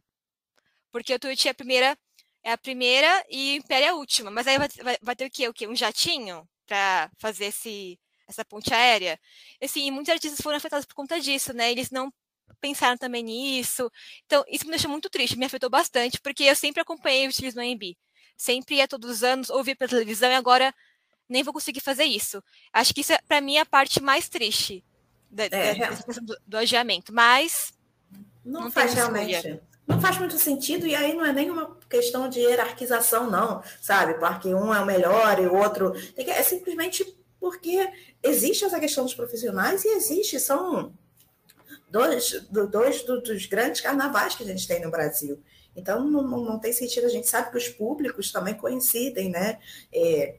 [0.91, 1.97] Porque o Tuti é a primeira,
[2.43, 4.31] é a primeira e o Império é a última.
[4.31, 5.47] Mas aí vai, vai, vai ter o quê?
[5.47, 5.67] O quê?
[5.67, 9.19] Um jatinho para fazer esse, essa ponte aérea.
[9.61, 11.71] Assim, muitos artistas foram afetados por conta disso, né?
[11.71, 12.11] Eles não
[12.61, 13.91] pensaram também nisso.
[14.25, 17.61] Então, isso me deixou muito triste, me afetou bastante, porque eu sempre acompanhei o utilismo
[17.61, 17.97] AMB.
[18.37, 20.73] Sempre ia todos os anos, ouvia pela televisão e agora
[21.27, 22.43] nem vou conseguir fazer isso.
[22.71, 24.83] Acho que isso, é, para mim, é a parte mais triste
[25.29, 25.89] da, é,
[26.21, 27.13] do, do, adiamento.
[27.13, 27.73] Mas.
[28.43, 29.59] Não, não faz realmente.
[29.87, 34.15] não faz muito sentido, e aí não é nenhuma questão de hierarquização, não, sabe?
[34.15, 35.93] Porque um é o melhor e o outro.
[36.15, 37.05] É simplesmente
[37.39, 37.87] porque
[38.23, 40.93] existe essa questão dos profissionais e existe, são
[41.89, 45.41] dois, dois dos grandes carnavais que a gente tem no Brasil.
[45.75, 49.59] Então, não, não tem sentido, a gente sabe que os públicos também coincidem, né?
[49.93, 50.37] É,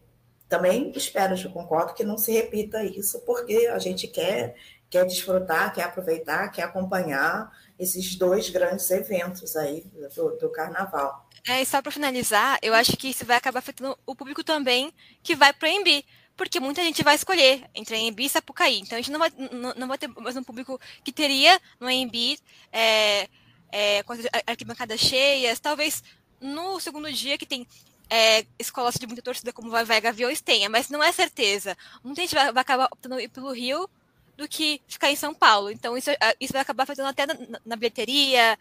[0.49, 4.55] também espero, eu concordo, que não se repita isso, porque a gente quer,
[4.89, 9.85] quer desfrutar, quer aproveitar, quer acompanhar esses dois grandes eventos aí
[10.15, 11.29] do, do carnaval.
[11.49, 14.93] É, e só para finalizar, eu acho que isso vai acabar afetando o público também
[15.23, 16.05] que vai para o Embi,
[16.37, 18.81] porque muita gente vai escolher entre Embi e Sapucaí.
[18.81, 21.89] Então a gente não vai, não, não vai ter mais um público que teria no
[21.89, 22.39] Embi
[22.73, 23.29] é,
[23.71, 26.03] é, com as arquibancadas cheias, talvez
[26.41, 27.67] no segundo dia que tem
[28.09, 31.77] é, escolas de muita torcida como vai Vai Gaviões tenha, mas não é certeza.
[32.03, 33.89] Muita gente vai, vai acabar optando ir pelo Rio
[34.37, 35.71] do que ficar em São Paulo.
[35.71, 37.35] Então isso, é, isso vai acabar fazendo até na,
[37.65, 38.59] na bilheteria,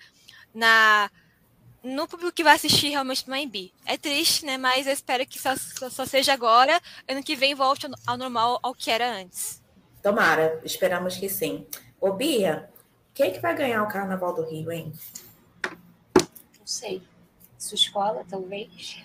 [0.54, 1.10] na
[1.84, 3.72] no público que vai assistir realmente no AMB.
[3.86, 4.58] É triste, né?
[4.58, 8.60] Mas eu espero que só, só, só seja agora, ano que vem volte ao normal,
[8.64, 9.62] ao que era antes.
[10.02, 11.68] Tomara, esperamos que sim.
[12.02, 12.70] Ô Bia,
[13.14, 14.92] quem é que vai ganhar o Carnaval do Rio, hein?
[16.16, 17.04] Não sei.
[17.58, 18.98] Sua escola, talvez.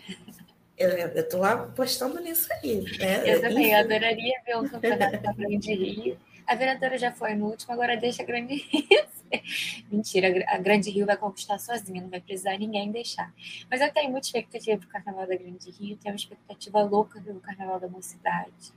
[0.80, 3.22] Eu, tô apostando nisso aí, né?
[3.26, 6.18] Eu também, eu adoraria ver o campeonato da Grande Rio.
[6.46, 9.06] A vereadora já foi no último, agora deixa a Grande Rio.
[9.92, 13.30] Mentira, a Grande Rio vai conquistar sozinha, não vai precisar ninguém deixar.
[13.70, 17.20] Mas eu tenho muita expectativa para o Carnaval da Grande Rio, tenho uma expectativa louca
[17.20, 18.72] pelo Carnaval da Mocidade.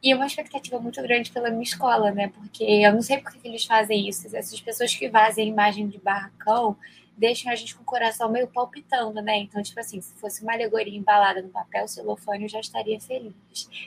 [0.00, 2.28] E uma expectativa muito grande pela minha escola, né?
[2.28, 4.28] Porque eu não sei por que eles fazem isso.
[4.36, 6.76] Essas pessoas que vazem a imagem de barracão
[7.16, 9.38] deixam a gente com o coração meio palpitando, né?
[9.38, 13.34] Então, tipo assim, se fosse uma alegoria embalada no papel celofane, eu já estaria feliz.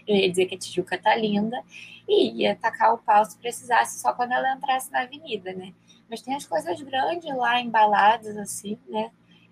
[0.07, 1.61] Eu ia dizer que a Tijuca tá linda
[2.07, 5.73] e ia tacar o pau se precisasse só quando ela entrasse na avenida, né?
[6.09, 9.11] Mas tem as coisas grandes lá embaladas, assim, né?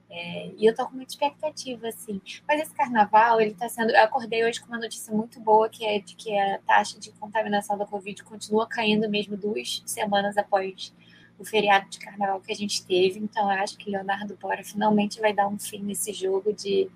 [0.09, 2.21] É, e eu tô com muita expectativa, assim.
[2.47, 3.91] Mas esse carnaval, ele tá sendo.
[3.91, 7.11] Eu acordei hoje com uma notícia muito boa, que é de que a taxa de
[7.11, 10.93] contaminação da Covid continua caindo mesmo duas semanas após
[11.39, 13.19] o feriado de carnaval que a gente teve.
[13.19, 16.89] Então, eu acho que Leonardo Bora finalmente vai dar um fim nesse jogo de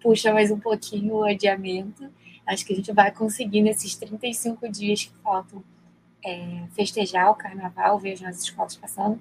[0.00, 2.10] puxa mais um pouquinho o adiamento.
[2.46, 5.62] Acho que a gente vai conseguir, nesses 35 dias que faltam,
[6.24, 9.20] é, festejar o carnaval, vejo as escolas passando.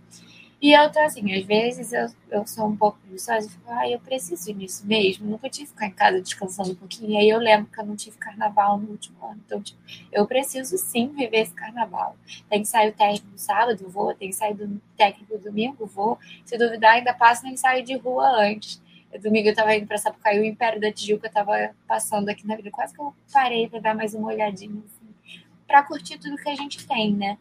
[0.59, 3.87] E eu tô assim, às vezes eu, eu sou um pouco preguiçosa e fico, ah,
[3.87, 5.29] eu preciso disso mesmo.
[5.29, 7.11] Nunca que ficar em casa descansando um pouquinho.
[7.11, 9.39] E aí eu lembro que eu não tive carnaval no último ano.
[9.45, 9.79] Então, tipo,
[10.11, 12.17] eu preciso sim viver esse carnaval.
[12.49, 14.15] Tem que sair o técnico no sábado, vou.
[14.15, 16.17] Tem que sair do técnico no domingo, vou.
[16.43, 18.81] Se duvidar, ainda passo nem sair de rua antes.
[19.21, 22.69] Domingo eu tava indo pra Sapucaí, o Império da Tijuca tava passando aqui na vida.
[22.71, 26.55] Quase que eu parei pra dar mais uma olhadinha, assim, pra curtir tudo que a
[26.55, 27.37] gente tem, né?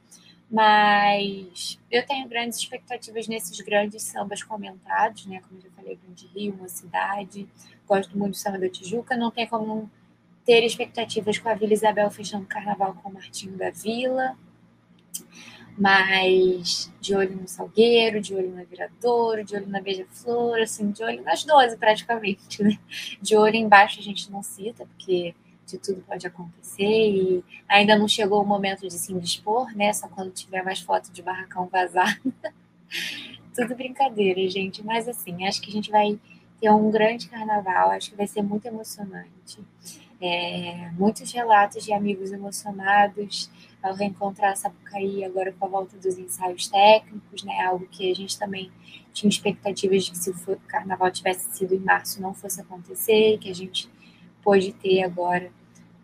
[0.50, 5.40] Mas eu tenho grandes expectativas nesses grandes sambas comentados, né?
[5.40, 7.48] Como eu já falei, Grande Rio, uma cidade.
[7.86, 9.16] Gosto muito do samba da Tijuca.
[9.16, 9.90] Não tem como
[10.44, 14.36] ter expectativas com a Vila Isabel fechando carnaval com o Martinho da Vila.
[15.76, 21.02] Mas de olho no Salgueiro, de olho na Viradouro, de olho na Beija-Flor, assim, de
[21.02, 22.78] olho nas 12 praticamente, né?
[23.20, 25.34] De olho embaixo a gente não cita, porque
[25.66, 29.92] de tudo pode acontecer e ainda não chegou o momento de se indispor, né?
[29.92, 32.20] Só quando tiver mais foto de barracão vazar.
[33.54, 34.84] tudo brincadeira, gente.
[34.84, 36.18] Mas assim, acho que a gente vai
[36.60, 39.58] ter um grande carnaval, acho que vai ser muito emocionante.
[40.20, 43.50] É, muitos relatos de amigos emocionados
[43.82, 47.60] ao reencontrar a Sapucaí agora com a volta dos ensaios técnicos, né?
[47.60, 48.70] Algo que a gente também
[49.12, 53.50] tinha expectativas de que se o carnaval tivesse sido em março não fosse acontecer, que
[53.50, 53.90] a gente
[54.46, 55.50] pôde ter agora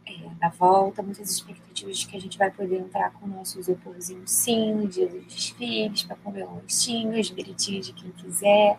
[0.04, 3.60] é, na volta, muitas expectativas de que a gente vai poder entrar com o nosso
[3.60, 8.76] isoporzinho sim, no dia dos desfiles, para comer um lanchinho, as biritinhas de quem quiser.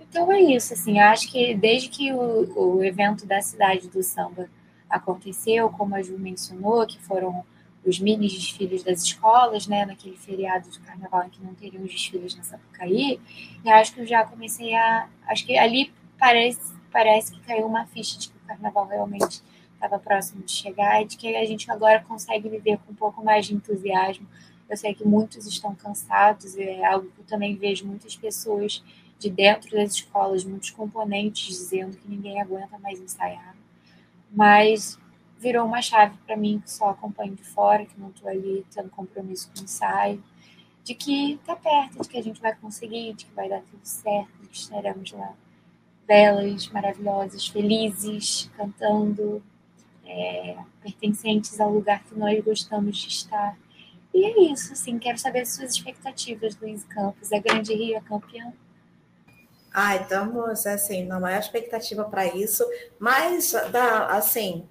[0.00, 4.50] Então é isso, assim, acho que desde que o, o evento da cidade do samba
[4.90, 7.44] aconteceu, como a Ju mencionou, que foram
[7.86, 11.92] os mini desfiles das escolas, né, naquele feriado de carnaval em que não teriam os
[11.92, 13.20] desfiles na Sapucaí,
[13.64, 17.86] e acho que eu já comecei a, acho que ali parece, parece que caiu uma
[17.86, 19.42] ficha de carnaval realmente
[19.74, 23.24] estava próximo de chegar e de que a gente agora consegue viver com um pouco
[23.24, 24.26] mais de entusiasmo.
[24.68, 28.82] Eu sei que muitos estão cansados, é algo que eu também vejo muitas pessoas
[29.18, 33.56] de dentro das escolas, muitos componentes dizendo que ninguém aguenta mais ensaiar.
[34.30, 34.98] Mas
[35.38, 38.90] virou uma chave para mim que só acompanho de fora, que não estou ali tendo
[38.90, 40.22] compromisso com o ensaio,
[40.84, 43.84] de que está perto, de que a gente vai conseguir, de que vai dar tudo
[43.84, 45.34] certo, de que estaremos lá
[46.08, 49.42] belas, maravilosas, felizes, cantando,
[50.06, 53.56] é, pertencentes ao lugar que nós gostamos de estar.
[54.14, 57.30] E é isso, assim, quero saber as suas expectativas, Luiz Campos.
[57.30, 58.54] É Grande Rio é campeão?
[59.70, 62.64] Ah, estamos, assim, na maior expectativa para isso,
[62.98, 64.66] mas, da, assim,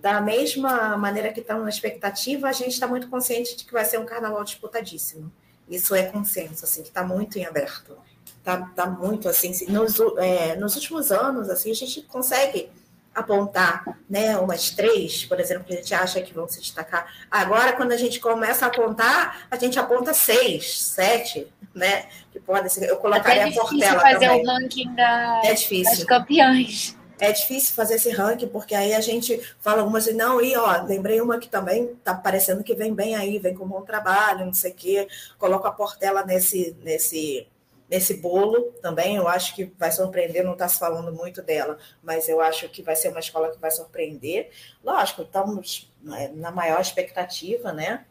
[0.00, 3.84] da mesma maneira que estamos na expectativa, a gente está muito consciente de que vai
[3.84, 5.32] ser um carnaval disputadíssimo.
[5.68, 7.98] Isso é consenso, assim, que está muito em aberto.
[8.44, 12.68] Está tá muito, assim, nos, é, nos últimos anos, assim, a gente consegue
[13.14, 17.06] apontar né, umas três, por exemplo, que a gente acha que vão se destacar.
[17.30, 22.06] Agora, quando a gente começa a apontar, a gente aponta seis, sete, né?
[22.32, 22.88] Que pode ser.
[22.88, 24.42] Eu colocaria é a Portela fazer também.
[24.42, 25.96] o ranking da, é difícil.
[25.96, 26.96] das campeãs.
[27.18, 30.82] É difícil fazer esse ranking, porque aí a gente fala algumas e não, e ó,
[30.82, 34.52] lembrei uma que também tá parecendo que vem bem aí, vem com bom trabalho, não
[34.52, 35.08] sei o quê.
[35.38, 37.46] Coloco a Portela nesse, nesse
[37.88, 39.16] nesse bolo também.
[39.16, 42.82] Eu acho que vai surpreender, não está se falando muito dela, mas eu acho que
[42.82, 44.50] vai ser uma escola que vai surpreender.
[44.82, 48.04] Lógico, estamos né, na maior expectativa, né?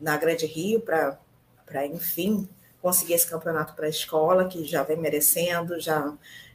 [0.00, 1.18] Na Grande Rio, para,
[1.86, 2.48] enfim,
[2.80, 6.12] conseguir esse campeonato para a escola, que já vem merecendo, já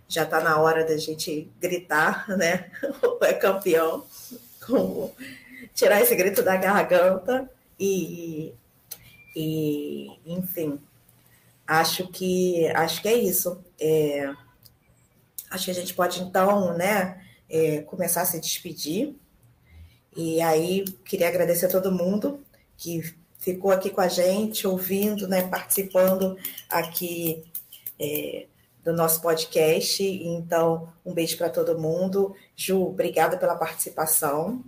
[0.10, 2.72] já está na hora da gente gritar, né?
[3.22, 4.06] é campeão,
[4.66, 5.12] com,
[5.74, 8.54] tirar esse grito da garganta e,
[9.36, 10.80] e enfim,
[11.68, 13.62] acho que acho que é isso.
[13.80, 14.34] É,
[15.52, 19.16] acho que a gente pode então, né, é, começar a se despedir.
[20.16, 22.44] E aí queria agradecer a todo mundo
[22.78, 23.02] que
[23.38, 26.38] ficou aqui com a gente, ouvindo, né, participando
[26.70, 27.44] aqui
[28.00, 28.48] é,
[28.84, 30.04] do nosso podcast.
[30.04, 32.36] Então, um beijo para todo mundo.
[32.56, 34.64] Ju, obrigada pela participação.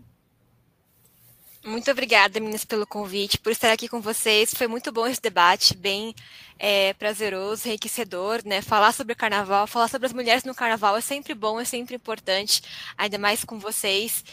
[1.64, 4.54] Muito obrigada, meninas, pelo convite, por estar aqui com vocês.
[4.54, 6.16] Foi muito bom esse debate, bem
[6.58, 8.62] é, prazeroso, enriquecedor, né?
[8.62, 11.96] Falar sobre o carnaval, falar sobre as mulheres no carnaval é sempre bom, é sempre
[11.96, 12.64] importante,
[12.98, 14.24] ainda mais com vocês.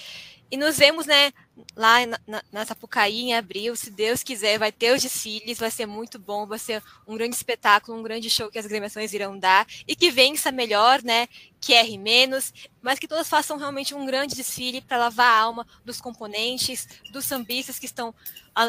[0.48, 1.32] E nos vemos, né,
[1.74, 5.86] lá na, na, Sapucaí em abril, se Deus quiser, vai ter os desfiles, vai ser
[5.86, 9.66] muito bom, vai ser um grande espetáculo, um grande show que as agremiações irão dar
[9.88, 11.26] e que vença melhor, né,
[11.60, 15.66] que erre menos, mas que todas façam realmente um grande desfile para lavar a alma
[15.84, 18.14] dos componentes, dos sambistas que estão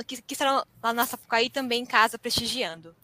[0.05, 2.95] que, que estarão lá na Sapucaí também em casa prestigiando.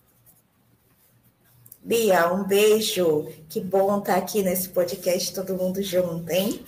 [1.84, 3.28] Bia, um beijo.
[3.49, 6.63] Que bom estar aqui nesse podcast todo mundo junto, hein?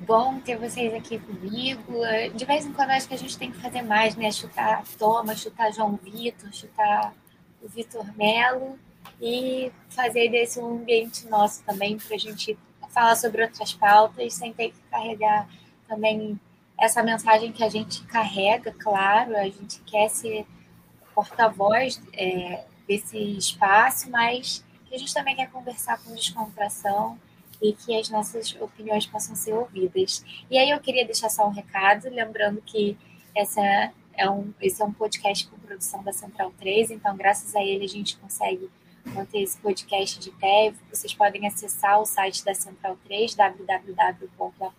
[0.00, 1.92] Bom ter vocês aqui comigo.
[2.34, 4.32] De vez em quando acho que a gente tem que fazer mais, né?
[4.32, 7.12] Chutar Toma, chutar João Vitor, chutar
[7.62, 8.78] o Vitor Melo
[9.20, 14.54] e fazer desse um ambiente nosso também para a gente falar sobre outras pautas sem
[14.54, 15.46] ter que carregar
[15.86, 16.40] também
[16.78, 20.46] essa mensagem que a gente carrega, claro, a gente quer ser
[21.14, 27.18] porta-voz é, desse espaço, mas a gente também quer conversar com descontração
[27.60, 30.24] e que as nossas opiniões possam ser ouvidas.
[30.50, 32.96] E aí eu queria deixar só um recado, lembrando que
[33.34, 37.62] essa é um, esse é um podcast com produção da Central 3, então graças a
[37.62, 38.70] ele a gente consegue
[39.06, 40.72] manter esse podcast de pé.
[40.90, 44.72] Vocês podem acessar o site da Central 3, www.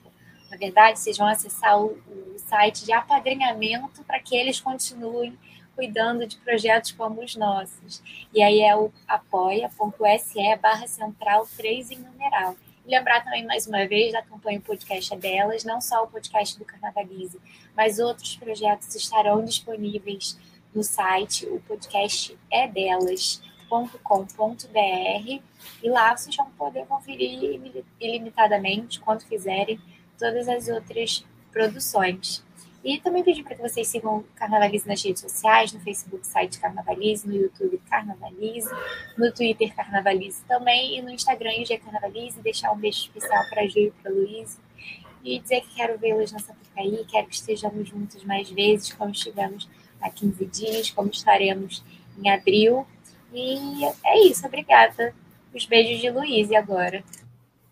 [0.50, 5.38] Na verdade, vocês vão acessar o, o site de apadrinhamento para que eles continuem
[5.76, 8.04] cuidando de projetos como os nossos.
[8.34, 12.56] E aí é o apoia.se barra central 3 em numeral.
[12.92, 16.66] Lembrar também, mais uma vez, da campanha Podcast é Delas, não só o podcast do
[16.66, 17.40] Carnavalize,
[17.74, 20.38] mas outros projetos estarão disponíveis
[20.76, 23.40] no site, o podcast é delas.com.br
[25.82, 27.62] e lá vocês vão poder conferir
[27.98, 29.80] ilimitadamente, quando quiserem,
[30.20, 32.44] todas as outras produções.
[32.84, 36.60] E também pedir para que vocês sigam o Carnavalize nas redes sociais, no Facebook, site
[36.60, 38.70] Carnavalize, no YouTube Carnavalize,
[39.16, 43.68] no Twitter Carnavalize também, e no Instagram IG Carnavalize, deixar um beijo especial para a
[43.68, 44.58] Ju e para a Luísa.
[45.24, 49.70] E dizer que quero vê-las na Sapucaí, quero que estejamos juntos mais vezes, como estivemos
[50.02, 51.84] há 15 dias, como estaremos
[52.18, 52.88] em abril.
[53.32, 55.14] E é isso, obrigada.
[55.54, 57.04] Os beijos de Luísa agora.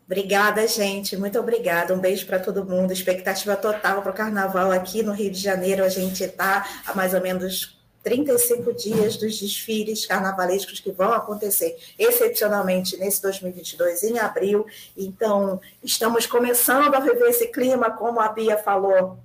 [0.09, 1.15] Obrigada, gente.
[1.15, 1.93] Muito obrigada.
[1.93, 2.91] Um beijo para todo mundo.
[2.91, 5.83] Expectativa total para o carnaval aqui no Rio de Janeiro.
[5.83, 11.77] A gente está há mais ou menos 35 dias dos desfiles carnavalescos que vão acontecer
[11.99, 14.65] excepcionalmente nesse 2022, em abril.
[14.97, 19.19] Então, estamos começando a viver esse clima, como a Bia falou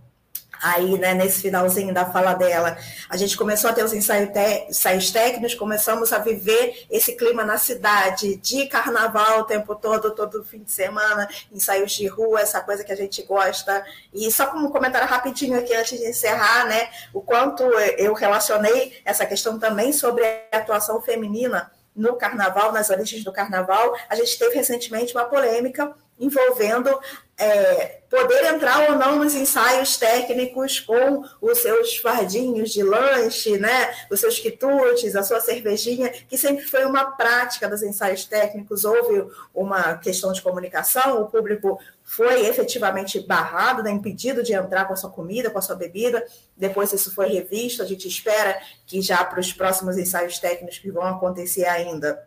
[0.64, 2.78] aí, né, nesse finalzinho da fala dela,
[3.10, 4.30] a gente começou a ter os ensaios,
[4.70, 10.42] ensaios técnicos, começamos a viver esse clima na cidade, de carnaval o tempo todo, todo
[10.42, 13.84] fim de semana, ensaios de rua, essa coisa que a gente gosta.
[14.12, 17.62] E só como um comentário rapidinho aqui antes de encerrar, né, o quanto
[17.98, 23.96] eu relacionei essa questão também sobre a atuação feminina no carnaval, nas origens do carnaval.
[24.08, 26.96] A gente teve recentemente uma polêmica envolvendo
[27.36, 33.92] é, poder entrar ou não nos ensaios técnicos com os seus fardinhos de lanche, né?
[34.08, 38.84] os seus quitutes, a sua cervejinha, que sempre foi uma prática dos ensaios técnicos.
[38.84, 44.92] Houve uma questão de comunicação, o público foi efetivamente barrado, né, impedido de entrar com
[44.92, 46.24] a sua comida, com a sua bebida.
[46.56, 47.82] Depois isso foi revisto.
[47.82, 52.26] A gente espera que já para os próximos ensaios técnicos que vão acontecer ainda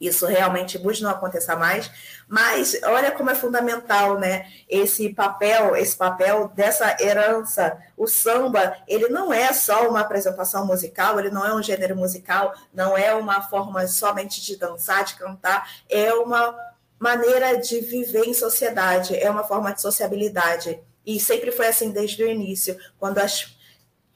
[0.00, 1.90] isso realmente busque não aconteça mais,
[2.26, 9.08] mas olha como é fundamental, né, esse papel, esse papel dessa herança, o samba, ele
[9.08, 13.42] não é só uma apresentação musical, ele não é um gênero musical, não é uma
[13.42, 16.56] forma somente de dançar, de cantar, é uma
[16.98, 22.22] maneira de viver em sociedade, é uma forma de sociabilidade, e sempre foi assim desde
[22.22, 23.58] o início, quando as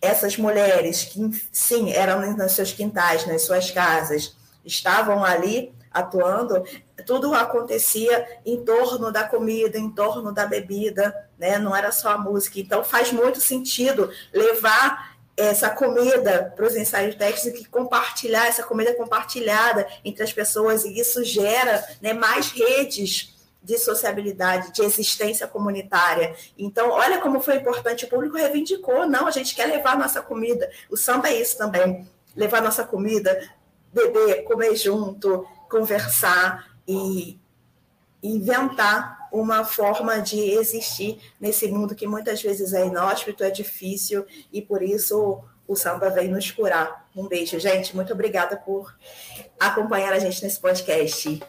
[0.05, 1.19] essas mulheres que
[1.51, 6.63] sim eram nos seus quintais, nas suas casas, estavam ali atuando,
[7.07, 11.59] tudo acontecia em torno da comida, em torno da bebida, né?
[11.59, 12.59] não era só a música.
[12.59, 18.95] Então faz muito sentido levar essa comida para os ensaios técnicos e compartilhar essa comida
[18.95, 23.34] compartilhada entre as pessoas, e isso gera né, mais redes
[23.65, 26.37] de sociabilidade, de existência comunitária.
[26.57, 30.71] Então, olha como foi importante, o público reivindicou, não, a gente quer levar nossa comida.
[30.91, 32.07] O samba é isso também,
[32.37, 33.51] levar nossa comida,
[33.93, 37.41] beber, comer junto, conversar e
[38.23, 44.63] inventar uma forma de existir nesse mundo que muitas vezes é inóspito, é difícil e
[44.63, 47.09] por isso o samba vem nos curar.
[47.17, 47.97] Um beijo, gente.
[47.97, 48.95] Muito obrigada por
[49.59, 51.41] acompanhar a gente nesse podcast.